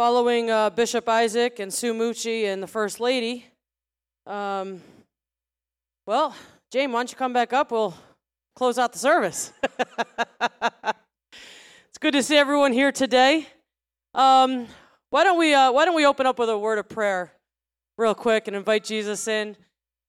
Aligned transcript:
Following 0.00 0.50
uh, 0.50 0.70
Bishop 0.70 1.06
Isaac 1.10 1.58
and 1.58 1.70
Sue 1.70 1.92
Mucci 1.92 2.44
and 2.44 2.62
the 2.62 2.66
First 2.66 3.00
Lady. 3.00 3.44
Um, 4.26 4.80
well, 6.06 6.34
Jane, 6.72 6.90
why 6.90 7.00
don't 7.00 7.12
you 7.12 7.18
come 7.18 7.34
back 7.34 7.52
up? 7.52 7.70
We'll 7.70 7.94
close 8.56 8.78
out 8.78 8.94
the 8.94 8.98
service. 8.98 9.52
it's 10.40 11.98
good 12.00 12.14
to 12.14 12.22
see 12.22 12.38
everyone 12.38 12.72
here 12.72 12.90
today. 12.92 13.46
Um, 14.14 14.68
why 15.10 15.22
don't 15.22 15.38
we 15.38 15.52
uh, 15.52 15.70
Why 15.70 15.84
don't 15.84 15.96
we 15.96 16.06
open 16.06 16.24
up 16.24 16.38
with 16.38 16.48
a 16.48 16.56
word 16.56 16.78
of 16.78 16.88
prayer, 16.88 17.32
real 17.98 18.14
quick, 18.14 18.48
and 18.48 18.56
invite 18.56 18.84
Jesus 18.84 19.28
in? 19.28 19.54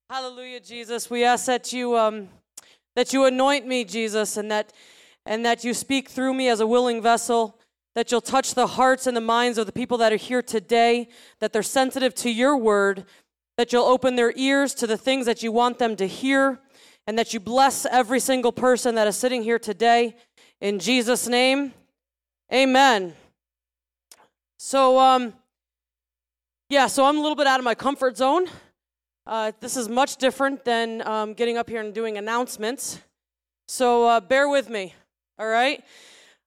Hallelujah, 0.09 0.62
Jesus. 0.62 1.09
We 1.09 1.26
ask 1.26 1.48
that 1.48 1.73
you 1.73 1.98
um, 1.98 2.30
that 2.95 3.12
you 3.12 3.26
anoint 3.26 3.67
me, 3.67 3.84
Jesus, 3.84 4.38
and 4.38 4.50
that 4.52 4.72
and 5.26 5.45
that 5.45 5.66
you 5.66 5.73
speak 5.73 6.08
through 6.08 6.33
me 6.33 6.48
as 6.48 6.61
a 6.61 6.66
willing 6.66 7.02
vessel 7.02 7.58
that 7.95 8.11
you'll 8.11 8.22
touch 8.22 8.53
the 8.53 8.67
hearts 8.67 9.06
and 9.06 9.16
the 9.16 9.22
minds 9.22 9.58
of 9.58 9.66
the 9.66 9.72
people 9.72 9.97
that 9.97 10.14
are 10.14 10.17
here 10.17 10.42
today, 10.42 11.09
that 11.39 11.52
they're 11.52 11.64
sensitive 11.64 12.16
to 12.16 12.30
your 12.30 12.56
word, 12.56 13.06
that 13.58 13.73
you'll 13.73 13.83
open 13.83 14.16
their 14.16 14.33
ears 14.36 14.73
to 14.75 14.88
the 14.88 14.98
things 14.98 15.25
that 15.25 15.44
you 15.44 15.52
want 15.52 15.78
them 15.78 15.95
to 15.98 16.08
hear, 16.08 16.59
and 17.06 17.17
that 17.17 17.33
you 17.33 17.39
bless 17.39 17.86
every 17.86 18.20
single 18.20 18.52
person 18.52 18.95
that 18.95 19.08
is 19.08 19.17
sitting 19.17 19.44
here 19.44 19.59
today. 19.59 20.16
In 20.61 20.80
Jesus' 20.80 21.28
name, 21.28 21.73
amen. 22.53 23.14
So, 24.58 25.00
um, 25.00 25.33
yeah, 26.70 26.88
so 26.88 27.05
I'm 27.05 27.17
a 27.17 27.22
little 27.22 27.36
bit 27.36 27.48
out 27.48 27.59
of 27.59 27.66
my 27.66 27.76
comfort 27.76 28.16
zone. 28.16 28.45
Uh, 29.26 29.52
this 29.59 29.76
is 29.76 29.89
much 29.89 30.17
different 30.17 30.64
than 30.64 31.05
um, 31.05 31.33
getting 31.33 31.58
up 31.58 31.70
here 31.70 31.81
and 31.81 31.94
doing 31.94 32.17
announcements. 32.17 33.00
So, 33.67 34.08
uh, 34.08 34.20
bear 34.20 34.48
with 34.48 34.70
me, 34.70 34.94
all 35.38 35.48
right? 35.48 35.83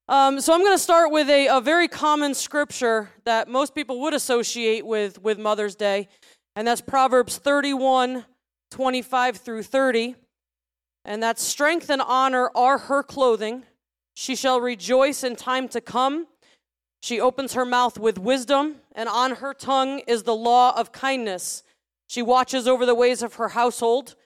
Um, 0.07 0.39
so 0.39 0.53
I'm 0.53 0.61
going 0.61 0.75
to 0.75 0.83
start 0.83 1.11
with 1.13 1.31
a, 1.31 1.47
a, 1.47 1.63
very 1.63 1.89
common 1.89 2.35
scripture 2.35 3.09
that 3.25 3.49
most 3.49 3.75
people 3.75 4.03
would 4.03 4.13
associate 4.13 4.85
with, 4.85 5.23
with 5.23 5.39
Mother's 5.39 5.75
Day, 5.75 6.09
and 6.55 6.69
that's 6.69 6.83
Proverbs 6.83 7.39
31 7.39 8.27
25 8.71 9.37
through 9.39 9.63
30. 9.63 10.15
And 11.07 11.23
that's 11.23 11.43
strength 11.43 11.89
and 11.89 12.03
honor 12.03 12.51
are 12.55 12.77
her 12.77 13.03
clothing. 13.03 13.63
She 14.13 14.37
shall 14.37 14.61
rejoice 14.61 15.25
in 15.25 15.37
time 15.37 15.69
to 15.69 15.81
come. 15.81 16.27
She 17.03 17.19
opens 17.19 17.55
her 17.55 17.65
mouth 17.65 17.99
with 17.99 18.19
wisdom, 18.19 18.77
and 18.95 19.09
on 19.09 19.37
her 19.37 19.55
tongue 19.55 20.01
is 20.01 20.25
the 20.25 20.37
law 20.37 20.79
of 20.79 20.93
kindness. 20.93 21.63
She 22.09 22.21
watches 22.21 22.69
over 22.69 22.85
the 22.85 22.95
ways 22.95 23.23
of 23.23 23.35
her 23.35 23.49
household, 23.49 24.17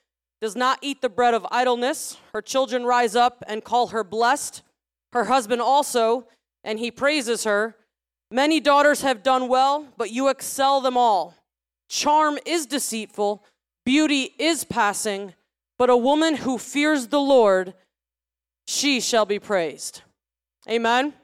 does 0.41 0.57
not 0.57 0.81
eat 0.83 1.03
the 1.03 1.09
bread 1.09 1.35
of 1.35 1.47
idleness. 1.53 2.17
Her 2.33 2.43
children 2.43 2.85
rise 2.85 3.15
up 3.15 3.45
and 3.47 3.63
call 3.63 3.89
her 3.89 4.03
blessed 4.03 4.63
her 5.13 5.25
husband 5.25 5.61
also, 5.61 6.27
and 6.65 6.79
he 6.79 6.91
praises 6.91 7.45
her. 7.45 7.77
Many 8.31 8.61
daughters 8.61 9.03
have 9.03 9.23
done 9.23 9.49
well, 9.49 9.87
but 9.97 10.11
you 10.11 10.29
excel 10.29 10.81
them 10.81 10.97
all. 10.97 11.35
Charm 11.89 12.39
is 12.45 12.67
deceitful, 12.67 13.43
beauty 13.87 14.35
is 14.39 14.65
passing, 14.65 15.35
but 15.79 15.89
a 15.89 15.97
woman 15.97 16.37
who 16.37 16.59
fears 16.59 17.09
the 17.09 17.21
Lord, 17.21 17.73
she 18.67 19.01
shall 19.01 19.25
be 19.25 19.39
praised. 19.39 20.03
Amen. 20.69 21.15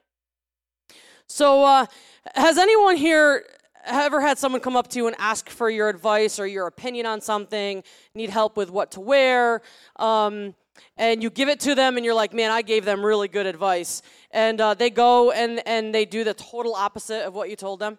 So, 1.28 1.65
uh, 1.65 1.87
has 2.34 2.56
anyone 2.56 2.97
here 2.97 3.44
ever 3.87 4.21
had 4.21 4.39
someone 4.39 4.61
come 4.61 4.77
up 4.77 4.89
to 4.89 4.99
you 4.99 5.06
and 5.06 5.17
ask 5.19 5.49
for 5.49 5.71
your 5.71 5.89
advice 5.89 6.39
or 6.39 6.47
your 6.47 6.67
opinion 6.67 7.06
on 7.06 7.21
something, 7.21 7.83
need 8.15 8.31
help 8.31 8.56
with 8.56 8.71
what 8.71 8.91
to 8.93 9.00
wear? 9.00 9.62
Um, 9.97 10.55
and 10.97 11.22
you 11.22 11.31
give 11.31 11.49
it 11.49 11.61
to 11.61 11.75
them 11.75 11.97
and 11.97 12.05
you're 12.05 12.15
like 12.15 12.33
man 12.33 12.50
i 12.50 12.61
gave 12.61 12.84
them 12.84 13.05
really 13.05 13.28
good 13.28 13.47
advice. 13.47 14.03
And 14.31 14.61
uh, 14.61 14.75
they 14.75 14.91
go 14.91 15.31
and, 15.31 15.62
and 15.67 15.94
they 15.94 16.05
do 16.05 16.25
the 16.25 16.34
total 16.34 16.75
opposite 16.75 17.25
of 17.27 17.34
what 17.34 17.49
you 17.50 17.56
told 17.56 17.78
them. 17.78 17.99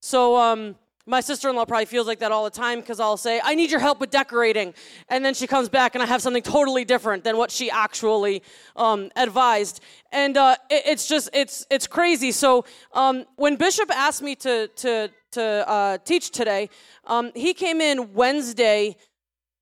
So 0.00 0.36
um, 0.36 0.76
my 1.06 1.20
sister-in-law 1.20 1.66
probably 1.66 1.84
feels 1.84 2.06
like 2.06 2.20
that 2.20 2.32
all 2.32 2.44
the 2.44 2.50
time 2.50 2.80
because 2.80 2.98
i'll 2.98 3.18
say 3.18 3.38
i 3.44 3.54
need 3.54 3.70
your 3.70 3.80
help 3.80 4.00
with 4.00 4.10
decorating. 4.10 4.74
And 5.08 5.24
then 5.24 5.34
she 5.34 5.46
comes 5.46 5.68
back 5.68 5.94
and 5.94 6.02
i 6.02 6.06
have 6.06 6.22
something 6.22 6.42
totally 6.42 6.84
different 6.84 7.24
than 7.24 7.36
what 7.36 7.50
she 7.50 7.70
actually 7.70 8.42
um, 8.76 9.10
advised. 9.16 9.80
And 10.12 10.36
uh, 10.36 10.56
it, 10.70 10.82
it's 10.86 11.06
just 11.06 11.28
it's 11.32 11.66
it's 11.70 11.86
crazy. 11.86 12.32
So 12.32 12.64
um, 12.92 13.24
when 13.36 13.56
bishop 13.56 13.90
asked 13.90 14.22
me 14.22 14.34
to 14.36 14.68
to 14.68 15.10
to 15.34 15.68
uh, 15.68 15.98
teach 16.04 16.30
today 16.30 16.68
um, 17.06 17.30
he 17.34 17.52
came 17.54 17.80
in 17.80 18.14
wednesday 18.14 18.96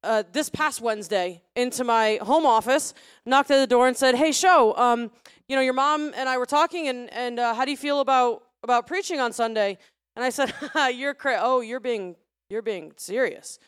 uh, 0.05 0.22
this 0.33 0.49
past 0.50 0.81
Wednesday 0.81 1.43
into 1.55 1.84
my 1.84 2.19
home 2.22 2.44
office, 2.44 2.94
knocked 3.25 3.50
at 3.50 3.60
the 3.60 3.66
door, 3.66 3.87
and 3.87 3.97
said, 3.97 4.15
"Hey, 4.15 4.32
show, 4.32 4.77
um, 4.77 5.11
you 5.49 5.56
know, 5.56 5.62
your 5.62 5.75
mom 5.75 6.12
and 6.16 6.28
I 6.28 6.38
were 6.38 6.47
talking, 6.47 6.88
and 6.88 7.12
and 7.12 7.38
uh, 7.38 7.55
how 7.55 7.65
do 7.65 7.71
you 7.71 7.77
feel 7.77 8.00
about 8.00 8.43
about 8.62 8.87
preaching 8.87 9.21
on 9.21 9.32
Sunday?" 9.32 9.78
And 10.16 10.25
I 10.25 10.31
said, 10.31 10.53
"You're 10.94 11.15
cra- 11.15 11.41
oh, 11.41 11.61
you're 11.61 11.81
being 11.81 12.16
you're 12.50 12.62
being 12.62 12.93
serious." 12.97 13.59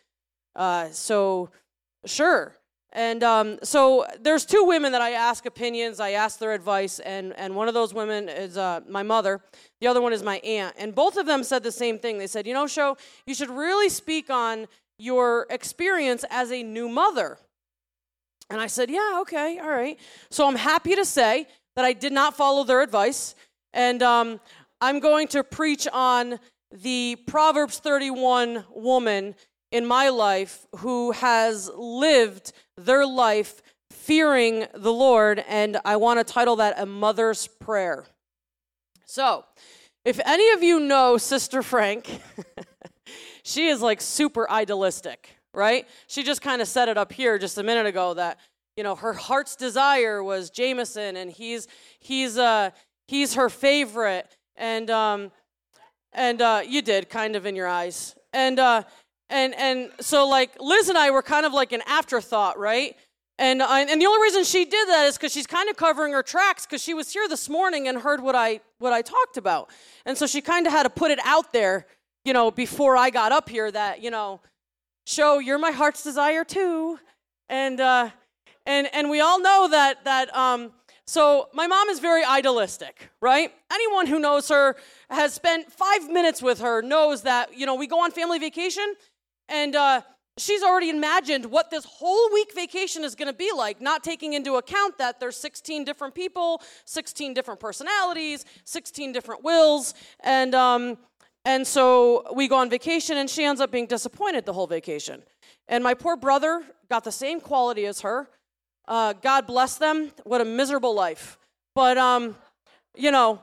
Uh, 0.56 0.88
so, 0.90 1.50
sure. 2.04 2.56
And 2.94 3.24
um, 3.24 3.58
so 3.64 4.06
there's 4.20 4.46
two 4.46 4.64
women 4.64 4.92
that 4.92 5.02
I 5.02 5.10
ask 5.10 5.46
opinions, 5.46 5.98
I 5.98 6.10
ask 6.10 6.38
their 6.38 6.52
advice, 6.52 7.00
and, 7.00 7.32
and 7.36 7.56
one 7.56 7.66
of 7.66 7.74
those 7.74 7.92
women 7.92 8.28
is 8.28 8.56
uh, 8.56 8.80
my 8.88 9.02
mother. 9.02 9.40
The 9.80 9.88
other 9.88 10.00
one 10.00 10.12
is 10.12 10.22
my 10.22 10.36
aunt. 10.38 10.76
And 10.78 10.94
both 10.94 11.16
of 11.16 11.26
them 11.26 11.42
said 11.42 11.64
the 11.64 11.72
same 11.72 11.98
thing. 11.98 12.18
They 12.18 12.28
said, 12.28 12.46
you 12.46 12.54
know, 12.54 12.68
Show, 12.68 12.96
you 13.26 13.34
should 13.34 13.50
really 13.50 13.88
speak 13.88 14.30
on 14.30 14.68
your 14.98 15.46
experience 15.50 16.24
as 16.30 16.52
a 16.52 16.62
new 16.62 16.88
mother. 16.88 17.38
And 18.48 18.60
I 18.60 18.68
said, 18.68 18.90
Yeah, 18.90 19.18
okay, 19.22 19.58
all 19.58 19.70
right. 19.70 19.98
So 20.30 20.46
I'm 20.46 20.56
happy 20.56 20.94
to 20.94 21.04
say 21.04 21.48
that 21.74 21.84
I 21.84 21.92
did 21.92 22.12
not 22.12 22.36
follow 22.36 22.62
their 22.62 22.80
advice. 22.80 23.34
And 23.72 24.02
um, 24.04 24.40
I'm 24.80 25.00
going 25.00 25.26
to 25.28 25.42
preach 25.42 25.88
on 25.92 26.38
the 26.70 27.16
Proverbs 27.26 27.78
31 27.78 28.64
woman 28.72 29.34
in 29.74 29.84
my 29.84 30.08
life 30.08 30.68
who 30.76 31.10
has 31.10 31.68
lived 31.74 32.52
their 32.76 33.04
life 33.04 33.60
fearing 33.90 34.66
the 34.72 34.92
Lord. 34.92 35.44
And 35.48 35.78
I 35.84 35.96
want 35.96 36.20
to 36.20 36.32
title 36.32 36.54
that 36.56 36.76
A 36.78 36.86
Mother's 36.86 37.48
Prayer. 37.48 38.04
So, 39.04 39.44
if 40.04 40.20
any 40.24 40.48
of 40.52 40.62
you 40.62 40.78
know 40.78 41.16
Sister 41.18 41.60
Frank, 41.60 42.20
she 43.42 43.66
is 43.66 43.82
like 43.82 44.00
super 44.00 44.48
idealistic, 44.48 45.34
right? 45.52 45.88
She 46.06 46.22
just 46.22 46.40
kind 46.40 46.62
of 46.62 46.68
said 46.68 46.88
it 46.88 46.96
up 46.96 47.12
here 47.12 47.36
just 47.36 47.58
a 47.58 47.64
minute 47.64 47.86
ago 47.86 48.14
that 48.14 48.38
you 48.76 48.84
know 48.84 48.94
her 48.94 49.12
heart's 49.12 49.56
desire 49.56 50.22
was 50.22 50.50
Jameson, 50.50 51.16
and 51.16 51.32
he's 51.32 51.66
he's 51.98 52.38
uh 52.38 52.70
he's 53.08 53.34
her 53.34 53.50
favorite, 53.50 54.28
and 54.54 54.88
um 54.88 55.32
and 56.12 56.40
uh, 56.40 56.62
you 56.64 56.80
did 56.80 57.08
kind 57.08 57.34
of 57.34 57.44
in 57.44 57.56
your 57.56 57.66
eyes, 57.66 58.14
and 58.32 58.60
uh 58.60 58.84
and 59.34 59.54
and 59.54 59.90
so 60.00 60.26
like 60.26 60.52
Liz 60.60 60.88
and 60.88 60.96
I 60.96 61.10
were 61.10 61.22
kind 61.22 61.44
of 61.44 61.52
like 61.52 61.72
an 61.72 61.82
afterthought, 61.86 62.58
right? 62.58 62.96
And, 63.36 63.60
uh, 63.62 63.66
and 63.68 64.00
the 64.00 64.06
only 64.06 64.22
reason 64.22 64.44
she 64.44 64.64
did 64.64 64.88
that 64.88 65.06
is 65.06 65.16
because 65.16 65.32
she's 65.32 65.48
kind 65.48 65.68
of 65.68 65.76
covering 65.76 66.12
her 66.12 66.22
tracks 66.22 66.66
because 66.66 66.80
she 66.80 66.94
was 66.94 67.12
here 67.12 67.28
this 67.28 67.48
morning 67.48 67.88
and 67.88 67.98
heard 67.98 68.22
what 68.22 68.36
I 68.36 68.60
what 68.78 68.92
I 68.92 69.02
talked 69.02 69.36
about, 69.36 69.70
and 70.06 70.16
so 70.16 70.26
she 70.26 70.40
kind 70.40 70.66
of 70.66 70.72
had 70.72 70.84
to 70.84 70.90
put 70.90 71.10
it 71.10 71.18
out 71.24 71.52
there 71.52 71.86
you 72.24 72.32
know, 72.32 72.50
before 72.50 72.96
I 72.96 73.10
got 73.10 73.32
up 73.32 73.48
here 73.48 73.70
that, 73.70 74.02
you 74.02 74.10
know, 74.10 74.40
show 75.06 75.38
you're 75.38 75.58
my 75.58 75.70
heart's 75.70 76.02
desire 76.02 76.44
too. 76.44 76.98
And 77.48 77.80
uh 77.80 78.10
and 78.66 78.88
and 78.94 79.10
we 79.10 79.20
all 79.20 79.40
know 79.40 79.68
that 79.70 80.04
that 80.04 80.34
um 80.34 80.72
so 81.06 81.48
my 81.52 81.66
mom 81.66 81.90
is 81.90 82.00
very 82.00 82.24
idealistic, 82.24 83.10
right? 83.20 83.52
Anyone 83.70 84.06
who 84.06 84.18
knows 84.18 84.48
her 84.48 84.74
has 85.10 85.34
spent 85.34 85.70
5 85.70 86.08
minutes 86.08 86.40
with 86.40 86.60
her 86.60 86.80
knows 86.80 87.22
that, 87.22 87.54
you 87.54 87.66
know, 87.66 87.74
we 87.74 87.86
go 87.86 88.02
on 88.02 88.10
family 88.10 88.38
vacation 88.38 88.94
and 89.48 89.74
uh 89.76 90.00
she's 90.36 90.62
already 90.62 90.90
imagined 90.90 91.46
what 91.46 91.70
this 91.70 91.84
whole 91.84 92.28
week 92.32 92.52
vacation 92.54 93.04
is 93.04 93.14
going 93.14 93.28
to 93.28 93.36
be 93.36 93.52
like, 93.56 93.80
not 93.80 94.02
taking 94.02 94.32
into 94.32 94.54
account 94.56 94.98
that 94.98 95.20
there's 95.20 95.36
16 95.36 95.84
different 95.84 96.12
people, 96.12 96.60
16 96.86 97.34
different 97.34 97.60
personalities, 97.60 98.44
16 98.64 99.12
different 99.12 99.44
wills, 99.44 99.94
and 100.20 100.54
um, 100.54 100.98
and 101.44 101.66
so 101.66 102.24
we 102.34 102.48
go 102.48 102.56
on 102.56 102.70
vacation, 102.70 103.18
and 103.18 103.28
she 103.28 103.44
ends 103.44 103.60
up 103.60 103.70
being 103.70 103.86
disappointed 103.86 104.46
the 104.46 104.52
whole 104.54 104.66
vacation. 104.66 105.22
And 105.68 105.84
my 105.84 105.92
poor 105.94 106.16
brother 106.16 106.62
got 106.88 107.04
the 107.04 107.12
same 107.12 107.40
quality 107.40 107.84
as 107.84 108.00
her. 108.00 108.28
Uh, 108.88 109.12
God 109.12 109.46
bless 109.46 109.76
them. 109.76 110.10
What 110.24 110.40
a 110.40 110.44
miserable 110.44 110.94
life. 110.94 111.38
But, 111.74 111.98
um, 111.98 112.36
you 112.96 113.10
know, 113.10 113.42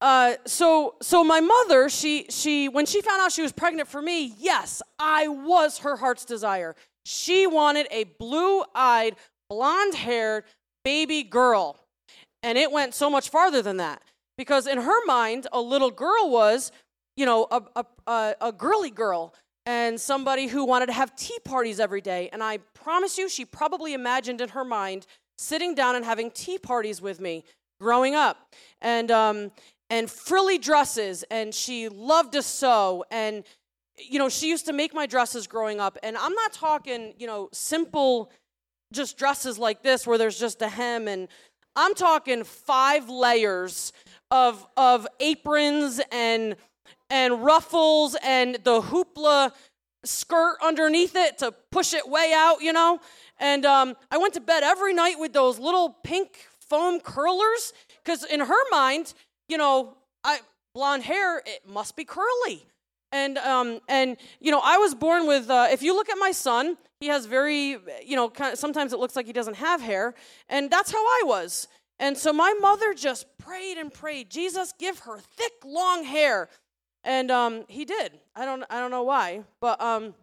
uh, 0.00 0.34
so 0.46 0.96
so 1.00 1.24
my 1.24 1.40
mother, 1.40 1.88
she 1.88 2.26
she 2.28 2.68
when 2.68 2.86
she 2.86 3.00
found 3.00 3.20
out 3.22 3.32
she 3.32 3.42
was 3.42 3.52
pregnant 3.52 3.88
for 3.88 4.02
me, 4.02 4.34
yes, 4.38 4.82
I 4.98 5.28
was 5.28 5.78
her 5.78 5.96
heart's 5.96 6.24
desire. 6.24 6.74
She 7.06 7.46
wanted 7.46 7.86
a 7.90 8.04
blue-eyed, 8.18 9.16
blonde-haired 9.50 10.44
baby 10.84 11.22
girl. 11.22 11.78
And 12.42 12.58
it 12.58 12.70
went 12.70 12.94
so 12.94 13.08
much 13.08 13.30
farther 13.30 13.62
than 13.62 13.78
that. 13.78 14.02
Because 14.36 14.66
in 14.66 14.78
her 14.78 15.06
mind, 15.06 15.46
a 15.52 15.60
little 15.60 15.90
girl 15.90 16.30
was, 16.30 16.72
you 17.16 17.24
know, 17.24 17.46
a, 17.50 17.62
a, 17.76 17.84
a, 18.06 18.34
a 18.40 18.52
girly 18.52 18.90
girl 18.90 19.34
and 19.64 20.00
somebody 20.00 20.46
who 20.46 20.64
wanted 20.64 20.86
to 20.86 20.92
have 20.92 21.14
tea 21.14 21.38
parties 21.44 21.78
every 21.78 22.00
day. 22.00 22.28
And 22.32 22.42
I 22.42 22.58
promise 22.74 23.16
you, 23.16 23.28
she 23.28 23.44
probably 23.44 23.94
imagined 23.94 24.40
in 24.40 24.50
her 24.50 24.64
mind 24.64 25.06
sitting 25.38 25.74
down 25.74 25.94
and 25.94 26.04
having 26.04 26.30
tea 26.30 26.58
parties 26.58 27.00
with 27.00 27.20
me 27.20 27.44
growing 27.80 28.14
up. 28.14 28.52
And, 28.80 29.10
um, 29.10 29.52
and 29.94 30.10
frilly 30.10 30.58
dresses, 30.58 31.24
and 31.30 31.54
she 31.54 31.88
loved 31.88 32.32
to 32.32 32.42
sew. 32.42 33.04
And, 33.12 33.44
you 33.96 34.18
know, 34.18 34.28
she 34.28 34.48
used 34.48 34.66
to 34.66 34.72
make 34.72 34.92
my 34.92 35.06
dresses 35.06 35.46
growing 35.46 35.78
up. 35.78 35.96
And 36.02 36.16
I'm 36.16 36.32
not 36.32 36.52
talking, 36.52 37.14
you 37.16 37.28
know, 37.28 37.48
simple 37.52 38.32
just 38.92 39.16
dresses 39.16 39.56
like 39.56 39.84
this 39.84 40.04
where 40.04 40.18
there's 40.18 40.36
just 40.36 40.60
a 40.62 40.68
hem 40.68 41.06
and 41.06 41.28
I'm 41.76 41.94
talking 41.94 42.42
five 42.44 43.08
layers 43.08 43.92
of 44.32 44.66
of 44.76 45.06
aprons 45.20 46.00
and 46.10 46.56
and 47.08 47.44
ruffles 47.44 48.16
and 48.22 48.56
the 48.64 48.80
hoopla 48.80 49.52
skirt 50.04 50.56
underneath 50.60 51.14
it 51.14 51.38
to 51.38 51.52
push 51.70 51.94
it 51.94 52.08
way 52.08 52.32
out, 52.34 52.62
you 52.62 52.72
know. 52.72 52.98
And 53.38 53.64
um, 53.64 53.94
I 54.10 54.18
went 54.18 54.34
to 54.34 54.40
bed 54.40 54.64
every 54.64 54.92
night 54.92 55.20
with 55.20 55.32
those 55.32 55.60
little 55.60 55.90
pink 56.02 56.46
foam 56.58 56.98
curlers 56.98 57.72
because 58.02 58.24
in 58.24 58.40
her 58.40 58.70
mind, 58.70 59.14
you 59.48 59.56
know, 59.56 59.96
I 60.22 60.40
blonde 60.74 61.04
hair 61.04 61.38
it 61.38 61.66
must 61.66 61.96
be 61.96 62.04
curly. 62.04 62.66
And 63.12 63.38
um, 63.38 63.80
and 63.88 64.16
you 64.40 64.50
know, 64.50 64.60
I 64.62 64.76
was 64.78 64.94
born 64.94 65.26
with. 65.26 65.48
Uh, 65.48 65.68
if 65.70 65.82
you 65.82 65.94
look 65.94 66.08
at 66.08 66.18
my 66.18 66.32
son, 66.32 66.76
he 67.00 67.06
has 67.06 67.26
very, 67.26 67.76
you 68.04 68.16
know, 68.16 68.28
kind 68.28 68.52
of, 68.52 68.58
sometimes 68.58 68.92
it 68.92 68.98
looks 68.98 69.14
like 69.14 69.26
he 69.26 69.32
doesn't 69.32 69.56
have 69.56 69.80
hair, 69.80 70.14
and 70.48 70.70
that's 70.70 70.90
how 70.90 70.98
I 70.98 71.22
was. 71.24 71.68
And 72.00 72.18
so 72.18 72.32
my 72.32 72.54
mother 72.60 72.92
just 72.92 73.26
prayed 73.38 73.78
and 73.78 73.92
prayed, 73.92 74.30
Jesus, 74.30 74.74
give 74.78 75.00
her 75.00 75.18
thick, 75.18 75.52
long 75.64 76.02
hair. 76.02 76.48
And 77.04 77.30
um, 77.30 77.64
he 77.68 77.84
did. 77.84 78.12
I 78.34 78.44
don't, 78.44 78.64
I 78.68 78.80
don't 78.80 78.90
know 78.90 79.04
why, 79.04 79.44
but 79.60 79.80
um, 79.80 80.14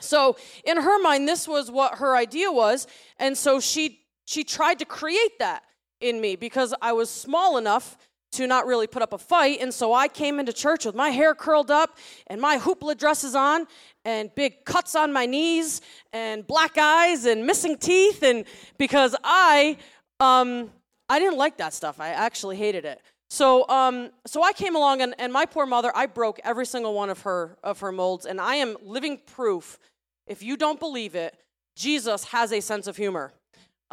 so 0.00 0.36
in 0.64 0.78
her 0.78 1.00
mind, 1.00 1.28
this 1.28 1.46
was 1.46 1.70
what 1.70 1.98
her 1.98 2.16
idea 2.16 2.50
was, 2.50 2.86
and 3.18 3.36
so 3.38 3.60
she 3.60 4.00
she 4.24 4.42
tried 4.42 4.78
to 4.78 4.84
create 4.84 5.38
that 5.38 5.62
in 6.00 6.20
me 6.20 6.34
because 6.34 6.74
I 6.80 6.92
was 6.92 7.10
small 7.10 7.58
enough 7.58 7.96
to 8.36 8.46
not 8.46 8.66
really 8.66 8.86
put 8.86 9.02
up 9.02 9.12
a 9.12 9.18
fight, 9.18 9.58
and 9.60 9.72
so 9.72 9.92
I 9.92 10.08
came 10.08 10.38
into 10.40 10.52
church 10.52 10.84
with 10.84 10.94
my 10.94 11.10
hair 11.10 11.34
curled 11.34 11.70
up 11.70 11.98
and 12.26 12.40
my 12.40 12.58
hoopla 12.58 12.96
dresses 12.96 13.34
on, 13.34 13.66
and 14.04 14.34
big 14.34 14.64
cuts 14.64 14.94
on 14.94 15.12
my 15.12 15.26
knees, 15.26 15.80
and 16.12 16.46
black 16.46 16.76
eyes, 16.78 17.24
and 17.24 17.46
missing 17.46 17.76
teeth, 17.76 18.22
and 18.22 18.44
because 18.78 19.16
I 19.24 19.76
um, 20.20 20.70
I 21.08 21.18
didn't 21.18 21.38
like 21.38 21.58
that 21.58 21.74
stuff. 21.74 22.00
I 22.00 22.08
actually 22.08 22.56
hated 22.56 22.84
it. 22.84 23.00
So, 23.30 23.68
um, 23.68 24.10
so 24.26 24.42
I 24.42 24.52
came 24.52 24.76
along, 24.76 25.02
and, 25.02 25.14
and 25.18 25.32
my 25.32 25.44
poor 25.46 25.66
mother, 25.66 25.90
I 25.94 26.06
broke 26.06 26.38
every 26.44 26.66
single 26.66 26.94
one 26.94 27.10
of 27.10 27.22
her 27.22 27.56
of 27.62 27.80
her 27.80 27.92
molds, 27.92 28.26
and 28.26 28.40
I 28.40 28.56
am 28.56 28.76
living 28.82 29.20
proof. 29.26 29.78
If 30.26 30.42
you 30.42 30.56
don't 30.56 30.78
believe 30.78 31.14
it, 31.14 31.36
Jesus 31.76 32.24
has 32.24 32.52
a 32.52 32.60
sense 32.60 32.86
of 32.86 32.96
humor, 32.96 33.32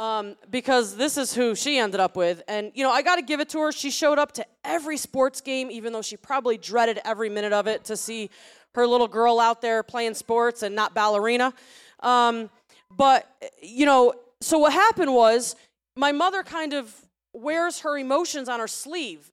um, 0.01 0.35
because 0.49 0.95
this 0.95 1.15
is 1.15 1.31
who 1.31 1.53
she 1.53 1.77
ended 1.77 1.99
up 1.99 2.15
with. 2.15 2.41
And 2.47 2.71
you 2.73 2.83
know, 2.83 2.89
I 2.89 3.03
got 3.03 3.17
to 3.17 3.21
give 3.21 3.39
it 3.39 3.49
to 3.49 3.59
her. 3.59 3.71
She 3.71 3.91
showed 3.91 4.17
up 4.17 4.31
to 4.33 4.45
every 4.65 4.97
sports 4.97 5.41
game, 5.41 5.69
even 5.69 5.93
though 5.93 6.01
she 6.01 6.17
probably 6.17 6.57
dreaded 6.57 6.99
every 7.05 7.29
minute 7.29 7.53
of 7.53 7.67
it 7.67 7.83
to 7.85 7.95
see 7.95 8.31
her 8.73 8.87
little 8.87 9.07
girl 9.07 9.39
out 9.39 9.61
there 9.61 9.83
playing 9.83 10.15
sports 10.15 10.63
and 10.63 10.75
not 10.75 10.95
ballerina. 10.95 11.53
Um, 11.99 12.49
but 12.89 13.29
you 13.61 13.85
know, 13.85 14.15
so 14.39 14.57
what 14.57 14.73
happened 14.73 15.13
was 15.13 15.55
my 15.95 16.11
mother 16.11 16.41
kind 16.41 16.73
of 16.73 16.91
wears 17.31 17.81
her 17.81 17.95
emotions 17.95 18.49
on 18.49 18.59
her 18.59 18.67
sleeve. 18.67 19.31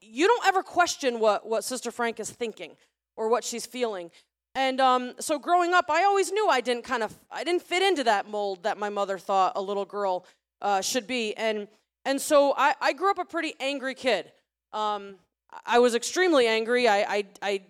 You 0.00 0.26
don't 0.26 0.44
ever 0.48 0.64
question 0.64 1.20
what, 1.20 1.46
what 1.48 1.62
Sister 1.62 1.92
Frank 1.92 2.18
is 2.18 2.28
thinking 2.28 2.72
or 3.16 3.28
what 3.28 3.44
she's 3.44 3.66
feeling. 3.66 4.10
And 4.54 4.80
um, 4.80 5.14
so 5.20 5.38
growing 5.38 5.72
up, 5.72 5.86
I 5.88 6.04
always 6.04 6.32
knew 6.32 6.48
I 6.48 6.60
didn't 6.60 6.84
kind 6.84 7.02
of 7.02 7.16
I 7.30 7.44
didn't 7.44 7.62
fit 7.62 7.82
into 7.82 8.04
that 8.04 8.28
mold 8.28 8.64
that 8.64 8.78
my 8.78 8.88
mother 8.88 9.18
thought 9.18 9.52
a 9.56 9.62
little 9.62 9.84
girl 9.84 10.26
uh, 10.60 10.80
should 10.80 11.06
be. 11.06 11.34
And 11.36 11.68
and 12.04 12.20
so 12.20 12.54
I, 12.56 12.74
I 12.80 12.92
grew 12.92 13.10
up 13.10 13.18
a 13.18 13.24
pretty 13.24 13.54
angry 13.60 13.94
kid. 13.94 14.32
Um, 14.72 15.16
I 15.64 15.78
was 15.78 15.94
extremely 15.94 16.46
angry. 16.46 16.88
I, 16.88 16.98
I, 17.00 17.26
I 17.42 17.60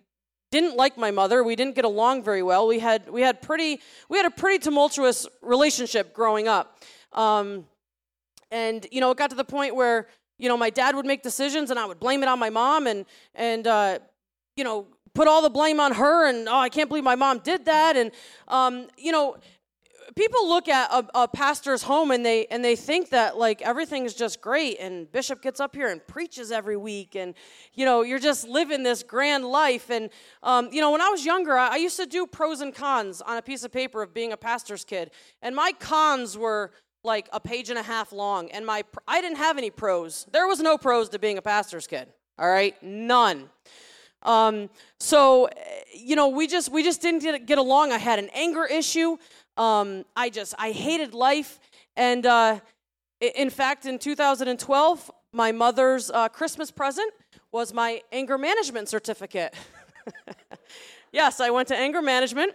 didn't 0.51 0.77
like 0.77 0.97
my 0.97 1.11
mother. 1.11 1.45
We 1.45 1.57
didn't 1.57 1.75
get 1.75 1.85
along 1.85 2.23
very 2.25 2.43
well. 2.43 2.67
We 2.67 2.79
had 2.79 3.09
we 3.11 3.23
had 3.23 3.43
pretty 3.43 3.81
we 4.09 4.17
had 4.17 4.27
a 4.27 4.31
pretty 4.31 4.59
tumultuous 4.59 5.27
relationship 5.43 6.15
growing 6.15 6.49
up. 6.49 6.79
Um, 7.13 7.67
and, 8.51 8.87
you 8.91 9.01
know, 9.01 9.11
it 9.11 9.19
got 9.19 9.31
to 9.31 9.37
the 9.37 9.45
point 9.45 9.75
where, 9.75 10.07
you 10.39 10.49
know, 10.49 10.57
my 10.57 10.71
dad 10.71 10.95
would 10.95 11.07
make 11.07 11.23
decisions 11.23 11.71
and 11.71 11.79
I 11.79 11.87
would 11.87 12.01
blame 12.01 12.23
it 12.23 12.29
on 12.29 12.39
my 12.39 12.51
mom 12.51 12.87
and, 12.87 13.05
and, 13.35 13.67
uh, 13.67 13.99
you 14.59 14.65
know, 14.65 14.89
put 15.15 15.29
all 15.29 15.41
the 15.41 15.51
blame 15.51 15.79
on 15.79 15.95
her 15.95 16.29
and, 16.29 16.49
oh, 16.49 16.59
I 16.59 16.69
can't 16.69 16.89
believe 16.89 17.05
my 17.05 17.15
mom 17.15 17.39
did 17.39 17.65
that. 17.67 17.97
And, 17.97 18.11
um, 18.49 18.89
you 18.99 19.13
know, 19.13 19.37
people 20.17 20.49
look 20.49 20.69
at 20.69 20.91
a, 20.91 21.07
a, 21.15 21.29
pastor's 21.29 21.83
home 21.83 22.11
and 22.11 22.27
they 22.27 22.47
and 22.47 22.65
they 22.65 22.75
think 22.75 23.11
that 23.11 23.37
like 23.37 23.63
everything's 23.63 24.15
just 24.15 24.41
great 24.41 24.81
and 24.81 25.13
bishop 25.13 25.43
gets 25.43 25.61
up 25.61 25.77
here 25.77 25.89
and 25.89 26.05
preaches 26.07 26.51
every 26.51 26.79
week 26.79 27.15
and 27.15 27.35
you 27.75 27.85
know 27.85 28.01
you're 28.01 28.19
just 28.19 28.49
living 28.49 28.83
this 28.83 29.03
grand 29.03 29.45
life. 29.45 29.91
And 29.91 30.09
um, 30.43 30.71
you 30.73 30.81
know 30.81 30.91
when 30.91 31.03
i 31.03 31.11
was 31.11 31.27
younger 31.27 31.57
I, 31.59 31.75
I, 31.75 31.77
used 31.77 31.99
to 31.99 32.07
do 32.07 32.27
pros 32.27 32.63
and 32.63 32.75
cons 32.75 33.21
on 33.21 33.37
a 33.37 33.43
piece 33.43 33.65
of 33.65 33.71
paper 33.71 34.03
of 34.03 34.15
being 34.15 34.33
a 34.33 34.37
pastor's 34.37 34.85
kid. 34.85 35.11
And 35.43 35.55
my 35.55 35.73
cons 35.79 36.39
were 36.39 36.73
like 37.05 37.29
a 37.33 37.39
page 37.39 37.69
and 37.69 37.79
a 37.79 37.83
half 37.83 38.11
long. 38.11 38.51
And 38.51 38.65
my 38.65 38.85
i 39.07 39.21
didn't 39.21 39.39
have 39.39 39.59
any 39.59 39.71
pros. 39.71 40.27
There 40.33 40.49
was 40.49 40.59
no 40.61 40.79
pros 40.79 41.11
to 41.11 41.19
being 41.19 41.37
a 41.37 41.43
pastor's 41.43 41.87
kid. 41.87 42.09
All 42.39 42.49
right? 42.49 42.75
None 42.83 43.51
um, 44.23 44.71
so 44.99 45.49
you 45.95 46.17
know 46.17 46.29
we 46.29 46.47
just 46.47 46.71
we 46.71 46.83
just 46.83 47.01
didn't 47.01 47.23
get, 47.23 47.47
get 47.47 47.59
along. 47.59 47.93
I 47.93 47.99
had 47.99 48.19
an 48.19 48.31
anger 48.35 48.65
issue. 48.65 49.17
Um, 49.57 50.05
i 50.17 50.31
just 50.31 50.55
i 50.59 50.71
hated 50.71 51.15
life. 51.15 51.59
And 51.97 52.25
uh, 52.27 52.61
in 53.21 53.51
fact 53.51 53.87
in 53.87 53.99
2012 53.99 55.11
my 55.33 55.53
mother's 55.53 56.11
uh, 56.11 56.29
christmas 56.29 56.71
present 56.71 57.13
was 57.53 57.75
my 57.75 58.03
anger 58.13 58.39
management 58.39 58.89
certificate. 58.89 59.55
Yes 61.11 61.41
i 61.41 61.49
went 61.49 61.69
to 61.69 61.77
anger 61.77 62.03
management 62.03 62.53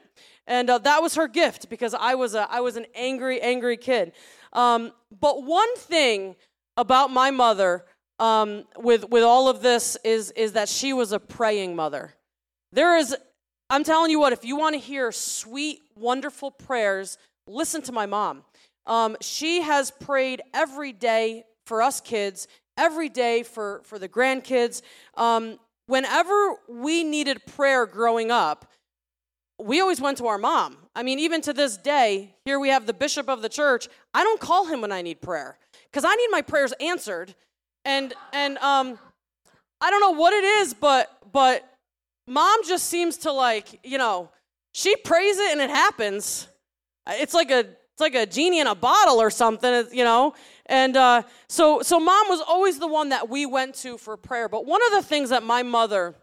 and 0.47 0.69
uh, 0.69 0.77
that 0.79 1.01
was 1.01 1.15
her 1.15 1.27
gift 1.27 1.69
because 1.69 1.93
I 1.93 2.15
was 2.15 2.35
a 2.35 2.47
I 2.51 2.59
was 2.61 2.75
an 2.75 2.85
angry 2.95 3.41
angry 3.41 3.77
kid. 3.77 4.11
Um, 4.51 4.91
but 5.19 5.43
one 5.43 5.75
thing 5.77 6.35
about 6.75 7.11
my 7.11 7.31
mother 7.31 7.85
um, 8.19 8.65
with 8.77 9.09
with 9.09 9.23
all 9.23 9.49
of 9.49 9.61
this 9.61 9.97
is 10.03 10.31
is 10.31 10.53
that 10.53 10.69
she 10.69 10.93
was 10.93 11.11
a 11.11 11.19
praying 11.19 11.75
mother. 11.75 12.13
There 12.71 12.97
is, 12.97 13.15
I'm 13.69 13.83
telling 13.83 14.09
you 14.09 14.19
what, 14.19 14.33
if 14.33 14.43
you 14.43 14.55
want 14.55 14.73
to 14.73 14.79
hear 14.79 15.11
sweet, 15.11 15.81
wonderful 15.95 16.49
prayers, 16.49 17.17
listen 17.45 17.81
to 17.83 17.91
my 17.91 18.05
mom. 18.07 18.43
Um, 18.87 19.15
she 19.21 19.61
has 19.61 19.91
prayed 19.91 20.41
every 20.53 20.91
day 20.91 21.43
for 21.65 21.81
us 21.81 22.01
kids, 22.01 22.47
every 22.77 23.09
day 23.09 23.43
for 23.43 23.81
for 23.85 23.99
the 23.99 24.09
grandkids. 24.09 24.81
Um, 25.15 25.59
whenever 25.87 26.55
we 26.67 27.03
needed 27.03 27.45
prayer 27.45 27.85
growing 27.85 28.31
up, 28.31 28.71
we 29.59 29.79
always 29.79 30.01
went 30.01 30.17
to 30.17 30.27
our 30.27 30.37
mom. 30.37 30.77
I 30.95 31.03
mean, 31.03 31.19
even 31.19 31.41
to 31.41 31.53
this 31.53 31.77
day, 31.77 32.35
here 32.45 32.59
we 32.59 32.69
have 32.69 32.85
the 32.85 32.93
bishop 32.93 33.29
of 33.29 33.41
the 33.41 33.49
church. 33.49 33.87
I 34.13 34.23
don't 34.23 34.39
call 34.39 34.65
him 34.65 34.81
when 34.81 34.91
I 34.91 35.01
need 35.01 35.21
prayer 35.21 35.57
because 35.91 36.03
I 36.05 36.15
need 36.15 36.27
my 36.31 36.41
prayers 36.41 36.73
answered. 36.79 37.35
And 37.85 38.13
and 38.31 38.57
um, 38.59 38.97
I 39.81 39.89
don't 39.89 40.01
know 40.01 40.19
what 40.19 40.33
it 40.33 40.43
is, 40.43 40.73
but 40.73 41.11
but 41.31 41.67
mom 42.27 42.59
just 42.65 42.85
seems 42.85 43.17
to 43.17 43.31
like 43.31 43.79
you 43.83 43.97
know 43.97 44.29
she 44.73 44.95
prays 44.95 45.37
it 45.37 45.51
and 45.51 45.61
it 45.61 45.69
happens. 45.69 46.47
It's 47.07 47.33
like 47.33 47.51
a 47.51 47.59
it's 47.59 48.01
like 48.01 48.15
a 48.15 48.25
genie 48.25 48.59
in 48.59 48.67
a 48.67 48.75
bottle 48.75 49.21
or 49.21 49.29
something, 49.29 49.87
you 49.91 50.03
know. 50.03 50.33
And 50.65 50.95
uh, 50.97 51.23
so 51.47 51.81
so 51.81 51.99
mom 51.99 52.29
was 52.29 52.41
always 52.41 52.79
the 52.79 52.87
one 52.87 53.09
that 53.09 53.29
we 53.29 53.45
went 53.45 53.75
to 53.75 53.97
for 53.97 54.17
prayer. 54.17 54.49
But 54.49 54.65
one 54.65 54.81
of 54.87 54.91
the 54.93 55.01
things 55.01 55.29
that 55.29 55.43
my 55.43 55.63
mother 55.63 56.15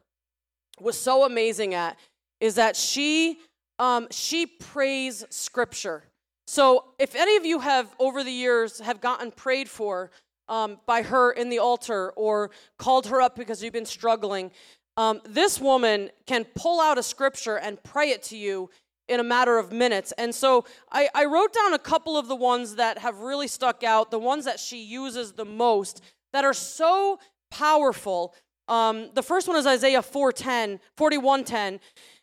was 0.81 0.99
so 0.99 1.25
amazing 1.25 1.75
at 1.75 1.99
is 2.41 2.55
that 2.57 2.75
she 2.77 3.39
um, 3.79 4.09
she 4.11 4.47
prays 4.47 5.25
scripture. 5.31 6.05
So 6.47 6.87
if 6.99 7.15
any 7.15 7.37
of 7.37 7.45
you 7.45 7.61
have 7.61 7.95
over 8.01 8.25
the 8.25 8.33
years 8.33 8.81
have 8.81 9.01
gotten 9.01 9.31
prayed 9.31 9.69
for 9.69 10.11
um, 10.51 10.81
by 10.85 11.01
her 11.03 11.33
in 11.33 11.49
the 11.49 11.59
altar 11.59 12.11
or 12.17 12.51
called 12.77 13.07
her 13.07 13.23
up 13.23 13.37
because 13.37 13.63
you've 13.63 13.73
been 13.73 13.87
struggling, 13.87 14.51
um, 14.99 15.23
this 15.25 15.59
woman 15.61 16.11
can 16.27 16.45
pull 16.55 16.81
out 16.81 16.99
a 16.99 17.03
scripture 17.03 17.57
and 17.57 17.83
pray 17.83 18.11
it 18.11 18.23
to 18.25 18.37
you 18.37 18.69
in 19.09 19.19
a 19.19 19.25
matter 19.25 19.59
of 19.59 19.73
minutes. 19.73 20.13
And 20.19 20.35
so 20.35 20.65
I, 20.93 21.09
I 21.15 21.25
wrote 21.25 21.55
down 21.55 21.73
a 21.73 21.79
couple 21.79 22.19
of 22.19 22.29
the 22.29 22.37
ones 22.37 22.75
that 22.77 22.99
have 22.99 23.21
really 23.21 23.49
stuck 23.49 23.83
out, 23.83 24.11
the 24.11 24.19
ones 24.19 24.45
that 24.45 24.61
she 24.61 24.83
uses 24.83 25.33
the 25.33 25.47
most 25.47 26.03
that 26.33 26.45
are 26.45 26.55
so 26.55 27.19
powerful 27.51 28.35
Um, 28.71 29.11
the 29.15 29.23
first 29.23 29.49
one 29.49 29.57
is 29.57 29.67
Isaiah 29.67 30.01
4:10, 30.01 30.79
41:10, 30.97 31.81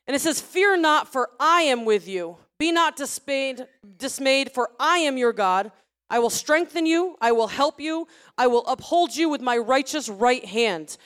and 0.07 0.15
it 0.15 0.21
says, 0.21 0.39
"Fear 0.39 0.77
not, 0.77 1.11
for 1.11 1.31
I 1.41 1.63
am 1.63 1.83
with 1.83 2.07
you. 2.07 2.37
Be 2.57 2.71
not 2.71 2.95
dismayed, 2.95 3.67
dismayed, 3.97 4.53
for 4.53 4.71
I 4.79 4.99
am 4.99 5.17
your 5.17 5.33
God. 5.33 5.71
I 6.09 6.19
will 6.19 6.29
strengthen 6.29 6.85
you. 6.85 7.17
I 7.21 7.31
will 7.31 7.47
help 7.47 7.79
you. 7.79 8.07
I 8.37 8.47
will 8.47 8.65
uphold 8.65 9.15
you 9.15 9.29
with 9.29 9.41
my 9.41 9.57
righteous 9.57 10.09
right 10.09 10.45
hand." 10.45 10.97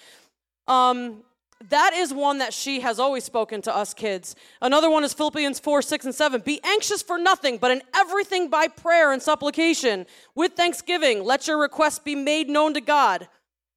Um, 0.67 1.23
that 1.69 1.93
is 1.93 2.13
one 2.13 2.39
that 2.39 2.53
she 2.53 2.79
has 2.79 2.99
always 2.99 3.23
spoken 3.23 3.61
to 3.63 3.75
us 3.75 3.93
kids. 3.93 4.35
Another 4.61 4.89
one 4.89 5.03
is 5.03 5.13
Philippians 5.13 5.59
4, 5.59 5.81
6, 5.81 6.05
and 6.05 6.15
7. 6.15 6.41
Be 6.41 6.59
anxious 6.63 7.03
for 7.03 7.17
nothing, 7.17 7.57
but 7.57 7.71
in 7.71 7.83
everything 7.95 8.49
by 8.49 8.67
prayer 8.67 9.11
and 9.11 9.21
supplication, 9.21 10.07
with 10.33 10.53
thanksgiving, 10.53 11.23
let 11.23 11.47
your 11.47 11.59
requests 11.59 11.99
be 11.99 12.15
made 12.15 12.49
known 12.49 12.73
to 12.73 12.81
God. 12.81 13.27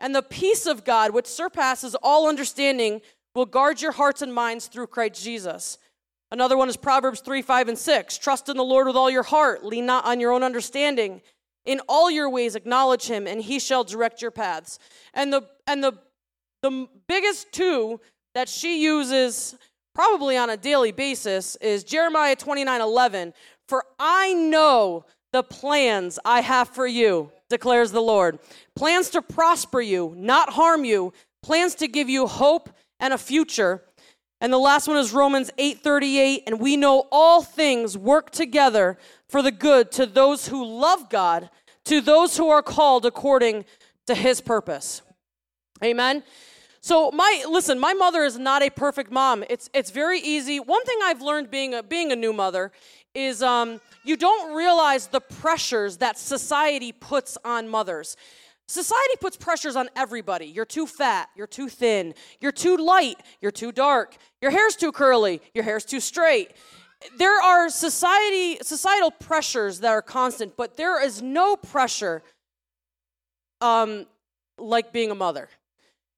And 0.01 0.15
the 0.15 0.23
peace 0.23 0.67
of 0.67 0.85
God, 0.85 1.13
which 1.13 1.27
surpasses 1.27 1.95
all 2.03 2.29
understanding, 2.29 3.03
will 3.35 3.47
guard 3.47 3.83
your 3.83 3.93
hearts 3.93 4.23
and 4.23 4.33
minds 4.33 4.67
through 4.67 4.87
Christ 4.87 5.23
Jesus. 5.23 5.79
Another 6.35 6.57
one 6.57 6.69
is 6.69 6.77
Proverbs 6.77 7.21
3, 7.21 7.43
5, 7.43 7.69
and 7.69 7.79
6. 7.79 8.19
Trust 8.19 8.49
in 8.49 8.57
the 8.57 8.65
Lord 8.65 8.89
with 8.89 8.97
all 8.97 9.09
your 9.09 9.23
heart, 9.23 9.65
lean 9.65 9.87
not 9.87 10.05
on 10.05 10.19
your 10.19 10.33
own 10.33 10.43
understanding. 10.43 11.23
In 11.65 11.81
all 11.89 12.11
your 12.11 12.29
ways 12.29 12.57
acknowledge 12.57 13.07
him, 13.07 13.29
and 13.29 13.41
he 13.41 13.61
shall 13.61 13.85
direct 13.85 14.21
your 14.21 14.33
paths. 14.33 14.81
And 15.15 15.33
the 15.33 15.43
and 15.69 15.83
the 15.83 15.93
the 16.61 16.89
biggest 17.07 17.53
two 17.53 18.01
that 18.35 18.49
she 18.49 18.83
uses 18.83 19.55
probably 19.95 20.37
on 20.37 20.51
a 20.51 20.57
daily 20.57 20.91
basis 20.91 21.55
is 21.61 21.85
Jeremiah 21.85 22.35
29 22.35 22.81
11. 22.81 23.33
For 23.69 23.85
I 24.01 24.35
know 24.35 25.07
the 25.33 25.45
plans 25.45 26.19
I 26.25 26.41
have 26.41 26.69
for 26.69 26.89
you, 26.89 27.31
declares 27.49 27.93
the 27.93 28.03
Lord. 28.03 28.41
Plans 28.75 29.09
to 29.11 29.23
prosper 29.23 29.81
you, 29.81 30.15
not 30.17 30.55
harm 30.55 30.85
you, 30.85 31.13
plans 31.45 31.77
to 31.77 31.87
give 31.87 32.09
you 32.09 32.27
hope 32.27 32.71
and 32.99 33.15
a 33.15 33.19
future. 33.19 33.85
And 34.45 34.53
the 34.53 34.59
last 34.59 34.89
one 34.89 34.99
is 34.99 35.15
Romans 35.15 35.51
8:38 35.57 36.43
and 36.47 36.61
we 36.61 36.77
know 36.77 37.09
all 37.11 37.41
things 37.43 37.97
work 37.97 38.29
together 38.29 38.99
for 39.27 39.41
the 39.41 39.51
good 39.51 39.91
to 39.93 40.05
those 40.05 40.49
who 40.49 40.63
love 40.63 41.09
God, 41.09 41.49
to 41.87 42.03
those 42.03 42.37
who 42.37 42.51
are 42.51 42.63
called 42.63 43.07
according 43.07 43.65
to 44.07 44.15
his 44.15 44.43
purpose. 44.43 45.01
Amen. 45.83 46.23
So 46.83 47.11
my 47.11 47.43
listen, 47.49 47.79
my 47.79 47.95
mother 47.95 48.23
is 48.23 48.39
not 48.39 48.63
a 48.63 48.69
perfect 48.69 49.11
mom. 49.11 49.45
It's 49.49 49.71
it's 49.73 49.91
very 49.91 50.21
easy. 50.21 50.61
One 50.61 50.85
thing 50.85 50.99
I've 51.03 51.23
learned 51.23 51.51
being 51.51 51.73
a 51.73 51.83
being 51.83 52.13
a 52.13 52.17
new 52.17 52.35
mother 52.35 52.71
is 53.15 53.43
um, 53.43 53.81
you 54.03 54.15
don't 54.15 54.55
realize 54.55 55.07
the 55.07 55.23
pressures 55.23 55.97
that 55.99 56.19
society 56.19 56.93
puts 56.93 57.39
on 57.47 57.67
mothers. 57.67 58.15
Society 58.67 59.15
puts 59.21 59.37
pressures 59.37 59.77
on 59.77 59.89
everybody. 59.95 60.47
You're 60.47 60.65
too 60.65 60.87
fat, 60.87 61.29
you're 61.37 61.47
too 61.47 61.69
thin, 61.69 62.15
you're 62.41 62.53
too 62.53 62.77
light, 62.77 63.17
you're 63.41 63.53
too 63.53 63.73
dark, 63.73 64.17
your 64.41 64.51
hair's 64.51 64.75
too 64.75 64.91
curly, 64.91 65.43
your 65.53 65.65
hair's 65.65 65.85
too 65.85 66.01
straight. 66.01 66.53
There 67.19 67.43
are 67.43 67.69
society 67.69 68.59
societal 68.63 69.11
pressures 69.11 69.81
that 69.81 69.91
are 69.91 70.01
constant, 70.01 70.57
but 70.57 70.79
there 70.79 71.05
is 71.05 71.21
no 71.21 71.57
pressure 71.57 72.23
um, 73.61 74.07
like 74.57 74.93
being 74.93 75.11
a 75.11 75.15
mother. 75.15 75.51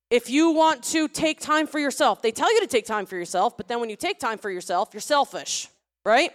If 0.08 0.30
you 0.30 0.52
want 0.52 0.84
to 0.84 1.08
take 1.08 1.40
time 1.40 1.66
for 1.66 1.80
yourself, 1.80 2.22
they 2.22 2.30
tell 2.30 2.52
you 2.54 2.60
to 2.60 2.68
take 2.68 2.86
time 2.86 3.06
for 3.06 3.16
yourself, 3.16 3.56
but 3.56 3.66
then 3.66 3.80
when 3.80 3.90
you 3.90 3.96
take 3.96 4.20
time 4.20 4.38
for 4.38 4.50
yourself, 4.50 4.90
you're 4.92 5.00
selfish, 5.00 5.68
right? 6.04 6.30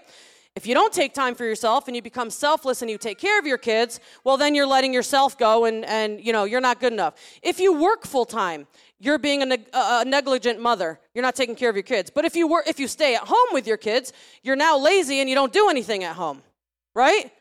If 0.55 0.67
you 0.67 0.73
don't 0.73 0.91
take 0.91 1.13
time 1.13 1.35
for 1.35 1.45
yourself 1.45 1.87
and 1.87 1.95
you 1.95 2.01
become 2.01 2.29
selfless 2.29 2.81
and 2.81 2.91
you 2.91 2.97
take 2.97 3.17
care 3.17 3.39
of 3.39 3.45
your 3.45 3.57
kids, 3.57 4.01
well 4.25 4.35
then 4.35 4.53
you're 4.53 4.67
letting 4.67 4.93
yourself 4.93 5.37
go 5.37 5.65
and 5.65 5.85
and 5.85 6.23
you 6.23 6.33
know, 6.33 6.43
you're 6.43 6.61
not 6.61 6.79
good 6.79 6.91
enough. 6.91 7.13
If 7.41 7.59
you 7.59 7.73
work 7.73 8.05
full 8.05 8.25
time, 8.25 8.67
you're 8.99 9.17
being 9.17 9.41
a, 9.41 9.45
neg- 9.45 9.69
a, 9.73 10.03
negligent 10.05 10.61
mother. 10.61 10.99
You're 11.15 11.23
not 11.23 11.35
taking 11.35 11.55
care 11.55 11.69
of 11.69 11.75
your 11.75 11.83
kids. 11.83 12.11
But 12.13 12.25
if 12.25 12.35
you 12.35 12.47
work 12.47 12.67
if 12.67 12.79
you 12.79 12.89
stay 12.89 13.15
at 13.15 13.23
home 13.23 13.47
with 13.53 13.65
your 13.65 13.77
kids, 13.77 14.11
you're 14.43 14.57
now 14.57 14.77
lazy 14.77 15.21
and 15.21 15.29
you 15.29 15.35
don't 15.35 15.53
do 15.53 15.69
anything 15.69 16.03
at 16.03 16.15
home. 16.15 16.41
Right? 16.93 17.31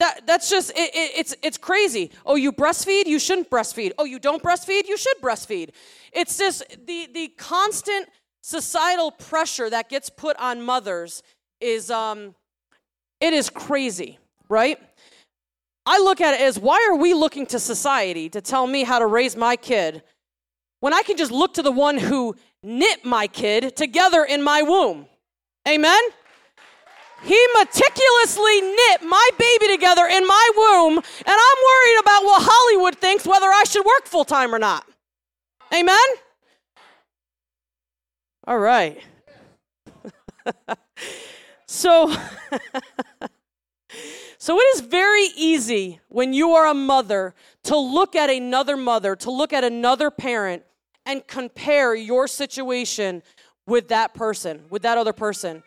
That, 0.00 0.26
that's 0.26 0.48
just, 0.48 0.70
it, 0.70 0.94
it, 0.94 1.12
it's, 1.14 1.36
it's 1.42 1.58
crazy. 1.58 2.10
Oh, 2.24 2.34
you 2.34 2.52
breastfeed? 2.52 3.04
You 3.04 3.18
shouldn't 3.18 3.50
breastfeed. 3.50 3.92
Oh, 3.98 4.06
you 4.06 4.18
don't 4.18 4.42
breastfeed? 4.42 4.88
You 4.88 4.96
should 4.96 5.18
breastfeed. 5.20 5.72
It's 6.10 6.38
just 6.38 6.64
the, 6.86 7.06
the 7.12 7.28
constant 7.36 8.08
societal 8.40 9.10
pressure 9.10 9.68
that 9.68 9.90
gets 9.90 10.08
put 10.08 10.38
on 10.38 10.62
mothers 10.62 11.22
is, 11.60 11.90
um, 11.90 12.34
it 13.20 13.32
is 13.32 13.50
crazy, 13.50 14.18
right? 14.48 14.78
I 15.86 15.98
look 15.98 16.20
at 16.20 16.34
it 16.34 16.40
as 16.40 16.58
why 16.58 16.86
are 16.90 16.96
we 16.96 17.14
looking 17.14 17.46
to 17.46 17.58
society 17.58 18.28
to 18.30 18.40
tell 18.40 18.66
me 18.66 18.84
how 18.84 18.98
to 18.98 19.06
raise 19.06 19.36
my 19.36 19.56
kid 19.56 20.02
when 20.80 20.94
I 20.94 21.02
can 21.02 21.16
just 21.16 21.32
look 21.32 21.54
to 21.54 21.62
the 21.62 21.72
one 21.72 21.98
who 21.98 22.36
knit 22.62 23.04
my 23.04 23.26
kid 23.26 23.76
together 23.76 24.24
in 24.24 24.42
my 24.42 24.62
womb? 24.62 25.06
Amen? 25.68 26.00
He 27.22 27.46
meticulously 27.58 28.60
knit 28.62 29.02
my 29.02 29.28
baby 29.38 29.68
together 29.68 30.06
in 30.06 30.26
my 30.26 30.50
womb, 30.56 30.96
and 30.96 31.04
I'm 31.26 31.58
worried 31.68 32.00
about 32.00 32.24
what 32.24 32.42
Hollywood 32.44 32.96
thinks 32.96 33.26
whether 33.26 33.46
I 33.46 33.64
should 33.64 33.84
work 33.84 34.06
full 34.06 34.24
time 34.24 34.54
or 34.54 34.58
not. 34.58 34.86
Amen? 35.72 35.98
All 38.46 38.58
right. 38.58 38.98
so, 41.66 42.14
so 44.40 44.56
it 44.58 44.64
is 44.74 44.80
very 44.80 45.28
easy 45.36 46.00
when 46.08 46.32
you 46.32 46.52
are 46.52 46.66
a 46.66 46.72
mother 46.72 47.34
to 47.64 47.76
look 47.76 48.16
at 48.16 48.30
another 48.30 48.74
mother, 48.74 49.14
to 49.16 49.30
look 49.30 49.52
at 49.52 49.64
another 49.64 50.10
parent, 50.10 50.62
and 51.04 51.26
compare 51.26 51.94
your 51.94 52.26
situation 52.26 53.22
with 53.66 53.88
that 53.88 54.14
person, 54.14 54.64
with 54.70 54.80
that 54.80 54.96
other 54.96 55.12
person. 55.12 55.62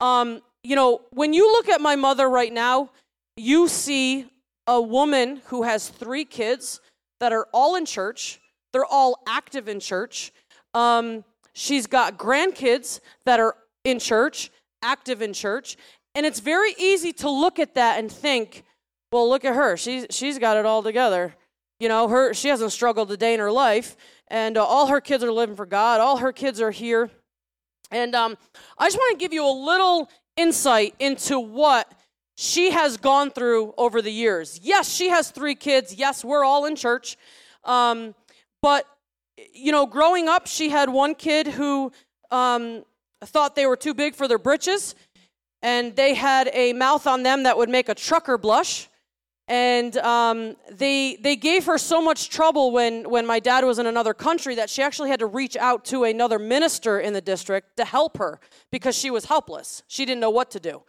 Um, 0.00 0.42
you 0.62 0.76
know, 0.76 1.00
when 1.12 1.32
you 1.32 1.50
look 1.50 1.70
at 1.70 1.80
my 1.80 1.96
mother 1.96 2.28
right 2.28 2.52
now, 2.52 2.90
you 3.38 3.68
see 3.68 4.26
a 4.66 4.80
woman 4.80 5.40
who 5.46 5.62
has 5.62 5.88
three 5.88 6.26
kids 6.26 6.82
that 7.20 7.32
are 7.32 7.48
all 7.54 7.76
in 7.76 7.86
church. 7.86 8.38
They're 8.74 8.84
all 8.84 9.22
active 9.26 9.66
in 9.66 9.80
church. 9.80 10.30
Um, 10.74 11.24
she's 11.54 11.86
got 11.86 12.18
grandkids 12.18 13.00
that 13.24 13.40
are 13.40 13.56
in 13.84 13.98
church, 13.98 14.50
active 14.82 15.22
in 15.22 15.32
church. 15.32 15.78
And 16.14 16.26
it's 16.26 16.40
very 16.40 16.74
easy 16.78 17.12
to 17.14 17.30
look 17.30 17.58
at 17.58 17.74
that 17.74 17.98
and 17.98 18.10
think, 18.10 18.64
well, 19.12 19.28
look 19.28 19.44
at 19.44 19.54
her. 19.54 19.76
She's, 19.76 20.06
she's 20.10 20.38
got 20.38 20.56
it 20.56 20.66
all 20.66 20.82
together. 20.82 21.34
You 21.78 21.88
know, 21.88 22.08
her, 22.08 22.34
she 22.34 22.48
hasn't 22.48 22.72
struggled 22.72 23.10
a 23.10 23.16
day 23.16 23.34
in 23.34 23.40
her 23.40 23.52
life. 23.52 23.96
And 24.28 24.56
uh, 24.56 24.64
all 24.64 24.88
her 24.88 25.00
kids 25.00 25.24
are 25.24 25.32
living 25.32 25.56
for 25.56 25.66
God. 25.66 26.00
All 26.00 26.18
her 26.18 26.32
kids 26.32 26.60
are 26.60 26.70
here. 26.70 27.10
And 27.90 28.14
um, 28.14 28.36
I 28.78 28.86
just 28.86 28.96
want 28.96 29.18
to 29.18 29.22
give 29.22 29.32
you 29.32 29.44
a 29.44 29.50
little 29.50 30.08
insight 30.36 30.94
into 30.98 31.40
what 31.40 31.92
she 32.36 32.70
has 32.70 32.96
gone 32.96 33.30
through 33.30 33.74
over 33.76 34.00
the 34.00 34.12
years. 34.12 34.60
Yes, 34.62 34.92
she 34.92 35.10
has 35.10 35.30
three 35.30 35.54
kids. 35.54 35.94
Yes, 35.94 36.24
we're 36.24 36.44
all 36.44 36.66
in 36.66 36.76
church. 36.76 37.16
Um, 37.64 38.14
but, 38.62 38.86
you 39.52 39.72
know, 39.72 39.86
growing 39.86 40.28
up, 40.28 40.46
she 40.46 40.70
had 40.70 40.88
one 40.88 41.14
kid 41.14 41.46
who 41.48 41.92
um, 42.30 42.84
thought 43.22 43.56
they 43.56 43.66
were 43.66 43.76
too 43.76 43.94
big 43.94 44.14
for 44.14 44.28
their 44.28 44.38
britches, 44.38 44.94
and 45.62 45.94
they 45.96 46.14
had 46.14 46.50
a 46.52 46.72
mouth 46.72 47.06
on 47.06 47.22
them 47.22 47.42
that 47.42 47.56
would 47.56 47.68
make 47.68 47.88
a 47.88 47.94
trucker 47.94 48.38
blush. 48.38 48.88
And 49.48 49.96
um, 49.96 50.56
they 50.70 51.16
they 51.16 51.34
gave 51.34 51.66
her 51.66 51.76
so 51.76 52.00
much 52.00 52.30
trouble 52.30 52.70
when 52.70 53.10
when 53.10 53.26
my 53.26 53.40
dad 53.40 53.64
was 53.64 53.80
in 53.80 53.86
another 53.86 54.14
country 54.14 54.54
that 54.54 54.70
she 54.70 54.80
actually 54.80 55.10
had 55.10 55.18
to 55.20 55.26
reach 55.26 55.56
out 55.56 55.84
to 55.86 56.04
another 56.04 56.38
minister 56.38 57.00
in 57.00 57.12
the 57.14 57.20
district 57.20 57.76
to 57.78 57.84
help 57.84 58.18
her 58.18 58.38
because 58.70 58.96
she 58.96 59.10
was 59.10 59.24
helpless. 59.24 59.82
She 59.88 60.04
didn't 60.04 60.20
know 60.20 60.30
what 60.30 60.52
to 60.52 60.60
do. 60.60 60.82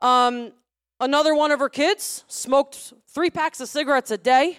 Um, 0.00 0.52
another 1.00 1.34
one 1.34 1.50
of 1.50 1.58
her 1.58 1.68
kids 1.68 2.24
smoked 2.28 2.92
three 3.08 3.30
packs 3.30 3.60
of 3.60 3.68
cigarettes 3.68 4.12
a 4.12 4.18
day, 4.18 4.58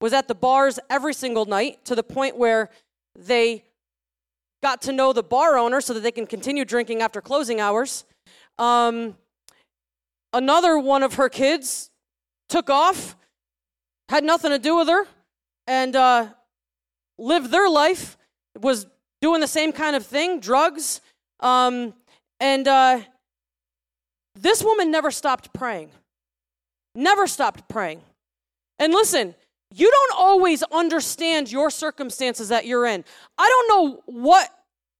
was 0.00 0.12
at 0.12 0.28
the 0.28 0.34
bars 0.34 0.78
every 0.88 1.14
single 1.14 1.46
night 1.46 1.84
to 1.86 1.94
the 1.94 2.04
point 2.04 2.36
where 2.36 2.70
they 3.18 3.64
got 4.62 4.82
to 4.82 4.92
know 4.92 5.12
the 5.12 5.22
bar 5.22 5.56
owner 5.58 5.80
so 5.80 5.94
that 5.94 6.00
they 6.00 6.12
can 6.12 6.26
continue 6.26 6.64
drinking 6.64 7.02
after 7.02 7.20
closing 7.20 7.60
hours. 7.60 8.04
Um, 8.58 9.16
another 10.32 10.78
one 10.78 11.02
of 11.02 11.14
her 11.14 11.28
kids 11.28 11.90
took 12.48 12.70
off, 12.70 13.16
had 14.08 14.24
nothing 14.24 14.50
to 14.50 14.58
do 14.58 14.76
with 14.76 14.88
her, 14.88 15.06
and 15.66 15.94
uh, 15.94 16.28
lived 17.18 17.50
their 17.50 17.68
life, 17.68 18.16
was 18.58 18.86
doing 19.20 19.40
the 19.40 19.46
same 19.46 19.72
kind 19.72 19.96
of 19.96 20.06
thing, 20.06 20.40
drugs. 20.40 21.00
Um, 21.40 21.94
and 22.40 22.66
uh, 22.66 23.00
this 24.34 24.62
woman 24.62 24.90
never 24.90 25.10
stopped 25.10 25.52
praying. 25.52 25.90
Never 26.94 27.26
stopped 27.26 27.68
praying. 27.68 28.00
And 28.78 28.92
listen, 28.92 29.34
you 29.74 29.90
don't 29.90 30.20
always 30.20 30.62
understand 30.64 31.52
your 31.52 31.70
circumstances 31.70 32.48
that 32.48 32.66
you're 32.66 32.86
in. 32.86 33.04
I 33.36 33.48
don't 33.48 33.68
know 33.68 34.02
what 34.06 34.48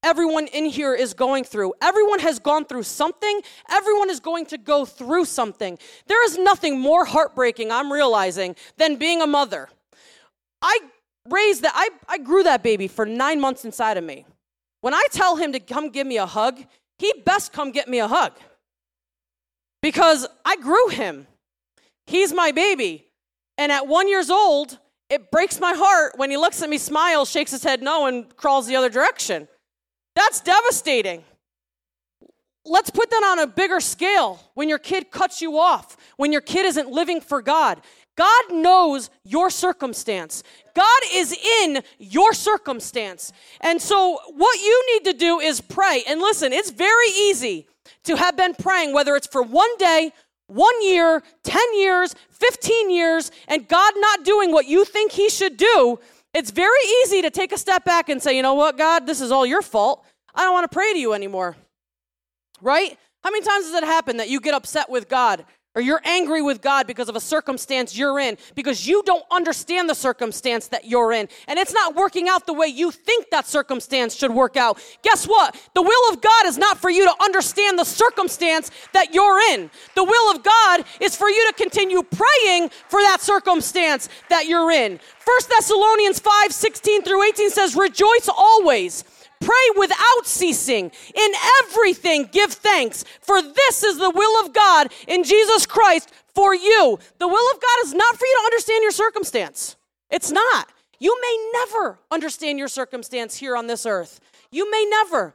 everyone 0.03 0.47
in 0.49 0.67
here 0.67 0.95
is 0.95 1.15
going 1.15 1.45
through. 1.45 1.75
Everyone 1.83 2.21
has 2.21 2.39
gone 2.39 2.65
through 2.65 2.85
something. 2.85 3.41
Everyone 3.71 4.11
is 4.11 4.21
going 4.21 4.47
to 4.47 4.59
go 4.59 4.85
through 4.85 5.25
something. 5.25 5.79
There 6.07 6.25
is 6.25 6.39
nothing 6.39 6.79
more 6.79 7.05
heartbreaking, 7.05 7.71
I'm 7.71 7.93
realizing, 7.93 8.57
than 8.77 8.97
being 8.97 9.23
a 9.23 9.27
mother. 9.27 9.69
I 10.63 10.79
raised 11.29 11.63
that, 11.63 11.73
I, 11.75 11.91
I 12.09 12.19
grew 12.19 12.43
that 12.43 12.63
baby 12.63 12.89
for 12.89 13.05
nine 13.07 13.41
months 13.41 13.65
inside 13.65 13.97
of 13.97 14.05
me. 14.05 14.25
When 14.81 14.95
I 14.95 15.05
tell 15.11 15.37
him 15.37 15.53
to 15.53 15.61
come 15.61 15.91
give 15.91 16.07
me 16.07 16.19
a 16.19 16.27
hug, 16.27 16.65
he 16.99 17.13
best 17.25 17.53
come 17.53 17.71
get 17.73 17.89
me 17.89 17.99
a 17.99 18.09
hug 18.09 18.33
because 19.83 20.27
I 20.45 20.57
grew 20.57 20.89
him. 20.89 21.27
He's 22.07 22.33
my 22.33 22.53
baby. 22.53 23.07
And 23.57 23.73
at 23.73 23.87
one 23.87 24.09
years 24.09 24.31
old, 24.31 24.79
it 25.11 25.31
breaks 25.31 25.59
my 25.59 25.75
heart 25.75 26.15
when 26.17 26.31
he 26.31 26.37
looks 26.37 26.63
at 26.63 26.69
me, 26.69 26.79
smiles, 26.79 27.31
shakes 27.31 27.51
his 27.51 27.65
head 27.65 27.83
no, 27.83 28.07
and 28.07 28.35
crawls 28.37 28.67
the 28.67 28.77
other 28.77 28.89
direction. 28.89 29.49
That's 30.19 30.41
devastating. 30.41 31.23
Let's 32.65 32.91
put 32.91 33.09
that 33.09 33.23
on 33.23 33.39
a 33.39 33.47
bigger 33.47 33.79
scale 33.79 34.41
when 34.55 34.69
your 34.69 34.81
kid 34.81 35.13
cuts 35.13 35.41
you 35.41 35.61
off, 35.61 35.97
when 36.17 36.33
your 36.33 36.41
kid 36.41 36.67
isn't 36.67 36.91
living 36.91 37.21
for 37.21 37.41
God. 37.41 37.81
God 38.17 38.45
knows 38.51 39.11
your 39.23 39.49
circumstance. 39.49 40.43
God 40.75 41.01
is 41.13 41.39
in 41.63 41.85
your 42.01 42.33
circumstance. 42.33 43.33
And 43.61 43.81
so, 43.81 44.19
what 44.35 44.59
you 44.59 44.85
need 44.93 45.13
to 45.13 45.17
do 45.17 45.39
is 45.39 45.61
pray. 45.61 46.03
And 46.09 46.21
listen, 46.21 46.53
it's 46.53 46.73
very 46.73 47.11
easy 47.11 47.69
to 48.03 48.17
have 48.17 48.37
been 48.37 48.55
praying, 48.55 48.93
whether 48.93 49.15
it's 49.15 49.29
for 49.29 49.45
one 49.45 49.77
day, 49.79 50.11
one 50.49 50.83
year, 50.83 51.23
10 51.45 51.79
years, 51.79 52.17
15 52.31 52.91
years, 52.91 53.31
and 53.47 53.69
God 53.69 53.93
not 53.97 54.25
doing 54.25 54.51
what 54.51 54.67
you 54.67 54.85
think 54.85 55.13
He 55.13 55.29
should 55.29 55.57
do. 55.57 56.01
It's 56.39 56.53
very 56.53 56.79
easy 57.03 57.21
to 57.23 57.31
take 57.31 57.51
a 57.51 57.59
step 57.59 57.85
back 57.85 58.09
and 58.09 58.23
say, 58.23 58.37
you 58.37 58.43
know 58.43 58.55
what, 58.55 58.79
God, 58.79 59.09
this 59.09 59.21
is 59.21 59.33
all 59.33 59.45
your 59.45 59.61
fault. 59.61 60.07
I 60.33 60.45
don't 60.45 60.53
want 60.53 60.71
to 60.71 60.73
pray 60.73 60.93
to 60.93 60.99
you 60.99 61.13
anymore. 61.13 61.57
Right? 62.63 62.97
How 63.25 63.31
many 63.31 63.45
times 63.45 63.65
does 63.65 63.75
it 63.75 63.85
happen 63.85 64.19
that 64.19 64.29
you 64.29 64.41
get 64.41 64.55
upset 64.55 64.89
with 64.89 65.09
God 65.09 65.45
or 65.79 65.81
you're 65.81 66.03
angry 66.03 66.43
with 66.43 66.61
God 66.61 66.89
because 66.89 67.09
of 67.09 67.15
a 67.15 67.21
circumstance 67.21 67.97
you're 67.97 68.19
in, 68.19 68.37
because 68.57 68.89
you 68.89 69.01
don't 69.07 69.25
understand 69.31 69.89
the 69.89 69.95
circumstance 69.95 70.67
that 70.67 70.85
you're 70.85 71.13
in, 71.13 71.29
and 71.47 71.57
it's 71.57 71.73
not 71.73 71.95
working 71.95 72.29
out 72.29 72.47
the 72.47 72.53
way 72.53 72.67
you 72.67 72.91
think 72.91 73.31
that 73.31 73.47
circumstance 73.47 74.17
should 74.17 74.33
work 74.33 74.57
out. 74.57 74.83
Guess 75.03 75.27
what? 75.27 75.55
The 75.75 75.83
will 75.83 76.13
of 76.13 76.21
God 76.21 76.47
is 76.47 76.59
not 76.59 76.79
for 76.79 76.91
you 76.91 77.05
to 77.05 77.15
understand 77.23 77.79
the 77.79 77.85
circumstance 77.85 78.73
that 78.93 79.15
you're 79.15 79.39
in. 79.53 79.71
The 79.95 80.03
will 80.03 80.35
of 80.35 80.43
God 80.43 80.85
is 81.01 81.15
for 81.15 81.31
you 81.31 81.47
to 81.47 81.53
continue 81.53 82.03
praying 82.03 82.71
for 82.89 83.01
that 83.01 83.21
circumstance 83.21 84.09
that 84.31 84.47
you're 84.47 84.73
in. 84.73 84.99
1 85.25 85.39
Thessalonians 85.49 86.19
5 86.19 86.53
16 86.53 87.03
through 87.03 87.23
18 87.23 87.51
says, 87.51 87.77
Rejoice 87.77 88.29
always. 88.37 89.05
Pray 89.41 89.55
without 89.77 90.25
ceasing. 90.25 90.91
In 91.15 91.33
everything, 91.63 92.29
give 92.33 92.53
thanks, 92.53 93.05
for 93.21 93.41
this 93.41 93.83
is 93.83 93.99
the 93.99 94.11
will 94.11 94.45
of 94.45 94.53
God 94.53 94.93
in 95.07 95.25
Jesus 95.25 95.67
Christ 95.67 96.11
for 96.35 96.55
you. 96.55 96.99
The 97.19 97.29
will 97.29 97.55
of 97.55 97.61
God 97.61 97.87
is 97.87 97.95
not 97.95 98.17
for 98.17 98.25
you 98.25 98.39
to 98.41 98.47
understand 98.47 98.83
your 98.83 98.93
circumstance. 98.93 99.77
It's 100.11 100.31
not. 100.31 100.71
You 100.99 101.17
may 101.21 101.51
never 101.53 101.99
understand 102.11 102.59
your 102.59 102.69
circumstance 102.69 103.37
here 103.37 103.57
on 103.57 103.67
this 103.67 103.87
earth. 103.87 104.21
You 104.51 104.71
may 104.71 104.85
never. 104.89 105.35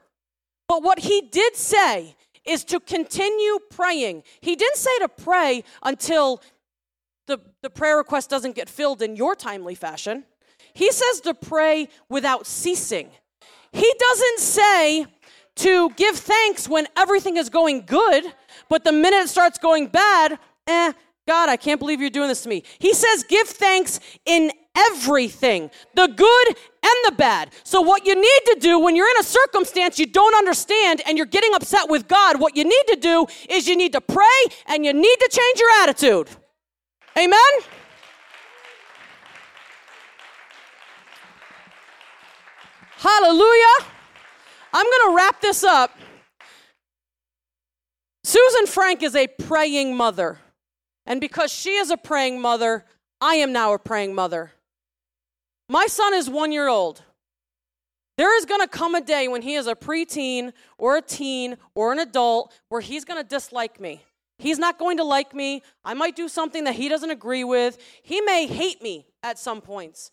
But 0.68 0.84
what 0.84 1.00
he 1.00 1.22
did 1.22 1.56
say 1.56 2.16
is 2.46 2.64
to 2.66 2.80
continue 2.80 3.60
praying. 3.70 4.24
He 4.42 4.56
didn't 4.56 4.78
say 4.78 4.98
to 5.00 5.08
pray 5.08 5.64
until 5.82 6.42
the, 7.28 7.40
the 7.62 7.70
prayer 7.70 7.98
request 7.98 8.30
doesn't 8.30 8.56
get 8.56 8.68
filled 8.68 9.02
in 9.02 9.16
your 9.16 9.36
timely 9.36 9.76
fashion. 9.76 10.26
He 10.74 10.92
says 10.92 11.22
to 11.22 11.34
pray 11.34 11.88
without 12.10 12.46
ceasing. 12.46 13.12
He 13.74 13.94
doesn't 14.00 14.40
say 14.40 15.06
to 15.56 15.90
give 15.92 16.16
thanks 16.16 16.70
when 16.70 16.88
everything 16.96 17.38
is 17.38 17.50
going 17.50 17.86
good, 17.86 18.24
but 18.70 18.84
the 18.84 18.92
minute 18.92 19.18
it 19.18 19.30
starts 19.30 19.58
going 19.58 19.88
bad, 19.88 20.40
eh, 20.68 20.94
God, 21.28 21.50
I 21.50 21.58
can't 21.58 21.80
believe 21.80 22.00
you're 22.00 22.10
doing 22.10 22.28
this 22.28 22.44
to 22.44 22.50
me. 22.50 22.64
He 22.80 22.94
says, 22.94 23.24
give 23.24 23.48
thanks 23.48 24.00
in 24.26 24.52
everything, 24.76 25.72
the 25.96 26.08
good 26.08 26.48
and 26.48 26.96
the 27.06 27.14
bad. 27.18 27.52
So, 27.64 27.82
what 27.82 28.06
you 28.06 28.16
need 28.16 28.42
to 28.54 28.58
do 28.60 28.80
when 28.80 28.96
you're 28.96 29.10
in 29.10 29.20
a 29.20 29.24
circumstance 29.24 30.00
you 30.00 30.06
don't 30.06 30.36
understand 30.36 31.02
and 31.06 31.18
you're 31.18 31.28
getting 31.28 31.54
upset 31.54 31.90
with 31.90 32.08
God, 32.08 32.40
what 32.40 32.58
you 32.58 32.64
need 32.64 32.84
to 32.88 32.96
do 32.96 33.26
is 33.50 33.68
you 33.68 33.76
need 33.76 33.94
to 33.94 34.02
pray 34.02 34.26
and 34.68 34.86
you 34.86 34.94
need 34.94 35.16
to 35.16 35.30
change 35.32 35.60
your 35.60 35.70
attitude. 35.84 36.30
Amen? 37.18 37.38
Hallelujah. 43.04 43.92
I'm 44.72 44.86
going 44.86 45.12
to 45.12 45.16
wrap 45.18 45.42
this 45.42 45.62
up. 45.66 45.92
Susan 48.24 48.66
Frank 48.66 49.04
is 49.04 49.14
a 49.14 49.28
praying 49.28 49.98
mother. 49.98 50.40
And 51.06 51.20
because 51.20 51.52
she 51.52 51.72
is 51.72 51.92
a 51.92 51.98
praying 51.98 52.40
mother, 52.40 52.86
I 53.20 53.36
am 53.36 53.52
now 53.52 53.74
a 53.74 53.80
praying 53.80 54.16
mother. 54.16 54.54
My 55.68 55.88
son 55.88 56.14
is 56.14 56.30
one 56.30 56.54
year 56.54 56.70
old. 56.70 57.04
There 58.18 58.38
is 58.38 58.46
going 58.46 58.62
to 58.62 58.70
come 58.70 58.96
a 58.96 59.02
day 59.02 59.28
when 59.28 59.42
he 59.42 59.56
is 59.56 59.68
a 59.68 59.76
preteen 59.76 60.54
or 60.78 60.96
a 60.96 61.02
teen 61.02 61.58
or 61.76 61.92
an 61.92 62.00
adult 62.00 62.58
where 62.70 62.80
he's 62.80 63.04
going 63.04 63.22
to 63.22 63.28
dislike 63.28 63.82
me. 63.82 64.02
He's 64.38 64.60
not 64.60 64.80
going 64.80 64.96
to 64.98 65.04
like 65.04 65.34
me. 65.34 65.62
I 65.84 65.94
might 65.94 66.16
do 66.16 66.30
something 66.30 66.64
that 66.64 66.76
he 66.76 66.88
doesn't 66.88 67.12
agree 67.12 67.44
with. 67.44 67.78
He 68.02 68.22
may 68.22 68.48
hate 68.48 68.82
me 68.82 69.08
at 69.22 69.38
some 69.38 69.60
points. 69.60 70.10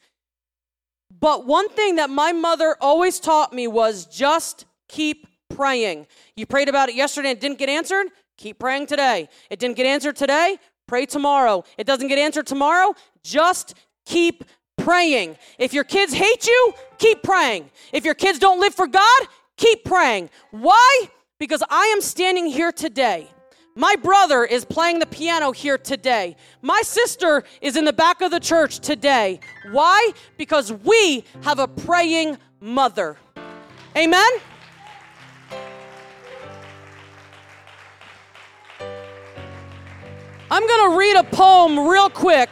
But 1.18 1.46
one 1.46 1.68
thing 1.68 1.96
that 1.96 2.10
my 2.10 2.32
mother 2.32 2.76
always 2.80 3.18
taught 3.18 3.52
me 3.52 3.66
was 3.66 4.06
just 4.06 4.64
keep 4.88 5.26
praying. 5.48 6.06
You 6.36 6.46
prayed 6.46 6.68
about 6.68 6.88
it 6.88 6.94
yesterday 6.94 7.30
and 7.32 7.40
didn't 7.40 7.58
get 7.58 7.68
answered? 7.68 8.06
Keep 8.36 8.58
praying 8.58 8.86
today. 8.86 9.28
It 9.50 9.58
didn't 9.58 9.76
get 9.76 9.86
answered 9.86 10.16
today? 10.16 10.56
Pray 10.86 11.06
tomorrow. 11.06 11.64
It 11.76 11.86
doesn't 11.86 12.08
get 12.08 12.18
answered 12.18 12.46
tomorrow? 12.46 12.94
Just 13.22 13.74
keep 14.06 14.44
praying. 14.78 15.36
If 15.58 15.72
your 15.74 15.84
kids 15.84 16.12
hate 16.12 16.46
you, 16.46 16.72
keep 16.98 17.22
praying. 17.22 17.70
If 17.92 18.04
your 18.04 18.14
kids 18.14 18.38
don't 18.38 18.60
live 18.60 18.74
for 18.74 18.86
God, 18.86 19.22
keep 19.56 19.84
praying. 19.84 20.30
Why? 20.52 21.10
Because 21.38 21.62
I 21.68 21.86
am 21.86 22.00
standing 22.00 22.46
here 22.46 22.72
today 22.72 23.28
my 23.74 23.96
brother 23.96 24.44
is 24.44 24.64
playing 24.64 24.98
the 24.98 25.06
piano 25.06 25.52
here 25.52 25.78
today. 25.78 26.36
My 26.60 26.82
sister 26.82 27.44
is 27.60 27.76
in 27.76 27.84
the 27.84 27.92
back 27.92 28.20
of 28.20 28.30
the 28.30 28.40
church 28.40 28.80
today. 28.80 29.40
Why? 29.70 30.12
Because 30.36 30.72
we 30.72 31.24
have 31.42 31.58
a 31.58 31.68
praying 31.68 32.38
mother. 32.60 33.16
Amen? 33.96 34.30
I'm 40.52 40.66
going 40.66 40.90
to 40.90 40.98
read 40.98 41.16
a 41.16 41.24
poem 41.24 41.88
real 41.88 42.10
quick 42.10 42.50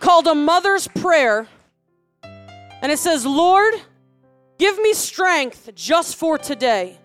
called 0.00 0.26
A 0.26 0.34
Mother's 0.34 0.88
Prayer. 0.88 1.46
And 2.22 2.90
it 2.90 2.98
says, 2.98 3.26
Lord, 3.26 3.74
give 4.58 4.78
me 4.78 4.94
strength 4.94 5.70
just 5.74 6.16
for 6.16 6.38
today 6.38 6.98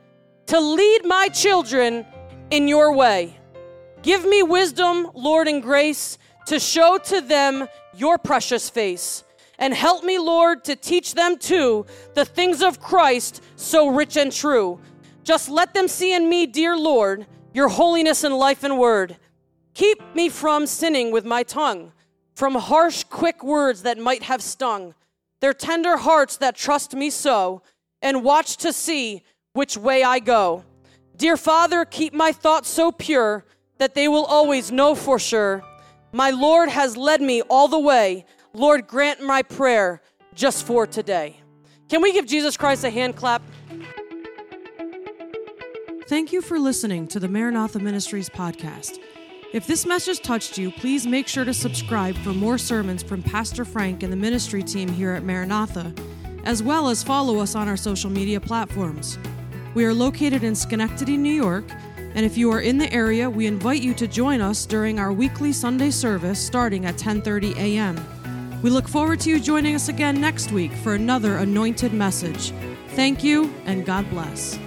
to 0.47 0.59
lead 0.59 1.01
my 1.03 1.27
children 1.27 2.05
in 2.51 2.67
your 2.67 2.93
way. 2.93 3.37
Give 4.03 4.25
me 4.25 4.43
wisdom, 4.43 5.09
Lord, 5.15 5.47
and 5.47 5.63
grace 5.63 6.17
to 6.47 6.59
show 6.59 6.97
to 7.05 7.21
them 7.21 7.67
your 7.95 8.17
precious 8.17 8.69
face. 8.69 9.23
And 9.57 9.73
help 9.73 10.03
me, 10.03 10.17
Lord, 10.17 10.63
to 10.65 10.75
teach 10.75 11.13
them 11.13 11.37
too 11.37 11.85
the 12.13 12.25
things 12.25 12.61
of 12.61 12.79
Christ 12.79 13.43
so 13.55 13.89
rich 13.89 14.17
and 14.17 14.31
true. 14.31 14.79
Just 15.23 15.49
let 15.49 15.73
them 15.73 15.87
see 15.87 16.13
in 16.13 16.27
me, 16.27 16.47
dear 16.47 16.75
Lord, 16.75 17.27
your 17.53 17.69
holiness 17.69 18.23
and 18.23 18.35
life 18.35 18.63
and 18.63 18.77
word. 18.77 19.17
Keep 19.73 20.15
me 20.15 20.29
from 20.29 20.65
sinning 20.65 21.11
with 21.11 21.25
my 21.25 21.43
tongue, 21.43 21.93
from 22.33 22.55
harsh, 22.55 23.03
quick 23.03 23.43
words 23.43 23.83
that 23.83 23.97
might 23.97 24.23
have 24.23 24.41
stung, 24.41 24.95
their 25.39 25.53
tender 25.53 25.95
hearts 25.97 26.37
that 26.37 26.55
trust 26.55 26.95
me 26.95 27.09
so, 27.09 27.61
and 28.01 28.23
watch 28.23 28.57
to 28.57 28.73
see 28.73 29.23
which 29.53 29.77
way 29.77 30.03
I 30.03 30.19
go. 30.19 30.63
Dear 31.21 31.37
Father, 31.37 31.85
keep 31.85 32.15
my 32.15 32.31
thoughts 32.31 32.67
so 32.67 32.91
pure 32.91 33.45
that 33.77 33.93
they 33.93 34.07
will 34.07 34.25
always 34.25 34.71
know 34.71 34.95
for 34.95 35.19
sure. 35.19 35.61
My 36.11 36.31
Lord 36.31 36.67
has 36.69 36.97
led 36.97 37.21
me 37.21 37.43
all 37.43 37.67
the 37.67 37.79
way. 37.79 38.25
Lord, 38.53 38.87
grant 38.87 39.21
my 39.21 39.43
prayer 39.43 40.01
just 40.33 40.65
for 40.65 40.87
today. 40.87 41.39
Can 41.89 42.01
we 42.01 42.11
give 42.11 42.25
Jesus 42.25 42.57
Christ 42.57 42.83
a 42.85 42.89
hand 42.89 43.17
clap? 43.17 43.43
Thank 46.07 46.33
you 46.33 46.41
for 46.41 46.57
listening 46.57 47.07
to 47.09 47.19
the 47.19 47.27
Maranatha 47.27 47.77
Ministries 47.77 48.27
podcast. 48.27 48.97
If 49.53 49.67
this 49.67 49.85
message 49.85 50.21
touched 50.21 50.57
you, 50.57 50.71
please 50.71 51.05
make 51.05 51.27
sure 51.27 51.45
to 51.45 51.53
subscribe 51.53 52.15
for 52.15 52.33
more 52.33 52.57
sermons 52.57 53.03
from 53.03 53.21
Pastor 53.21 53.63
Frank 53.63 54.01
and 54.01 54.11
the 54.11 54.17
ministry 54.17 54.63
team 54.63 54.89
here 54.89 55.11
at 55.11 55.23
Maranatha, 55.23 55.93
as 56.45 56.63
well 56.63 56.89
as 56.89 57.03
follow 57.03 57.37
us 57.37 57.53
on 57.53 57.67
our 57.67 57.77
social 57.77 58.09
media 58.09 58.41
platforms. 58.41 59.19
We 59.73 59.85
are 59.85 59.93
located 59.93 60.43
in 60.43 60.53
Schenectady, 60.53 61.15
New 61.15 61.33
York, 61.33 61.63
and 62.13 62.25
if 62.25 62.37
you 62.37 62.51
are 62.51 62.59
in 62.59 62.77
the 62.77 62.91
area, 62.91 63.29
we 63.29 63.47
invite 63.47 63.81
you 63.81 63.93
to 63.93 64.07
join 64.07 64.41
us 64.41 64.65
during 64.65 64.99
our 64.99 65.13
weekly 65.13 65.53
Sunday 65.53 65.91
service 65.91 66.39
starting 66.39 66.85
at 66.85 66.97
10:30 66.97 67.55
a.m. 67.55 67.95
We 68.61 68.69
look 68.69 68.87
forward 68.87 69.21
to 69.21 69.29
you 69.29 69.39
joining 69.39 69.73
us 69.75 69.87
again 69.87 70.19
next 70.19 70.51
week 70.51 70.73
for 70.83 70.93
another 70.93 71.37
anointed 71.37 71.93
message. 71.93 72.51
Thank 72.95 73.23
you 73.23 73.53
and 73.65 73.85
God 73.85 74.09
bless. 74.09 74.59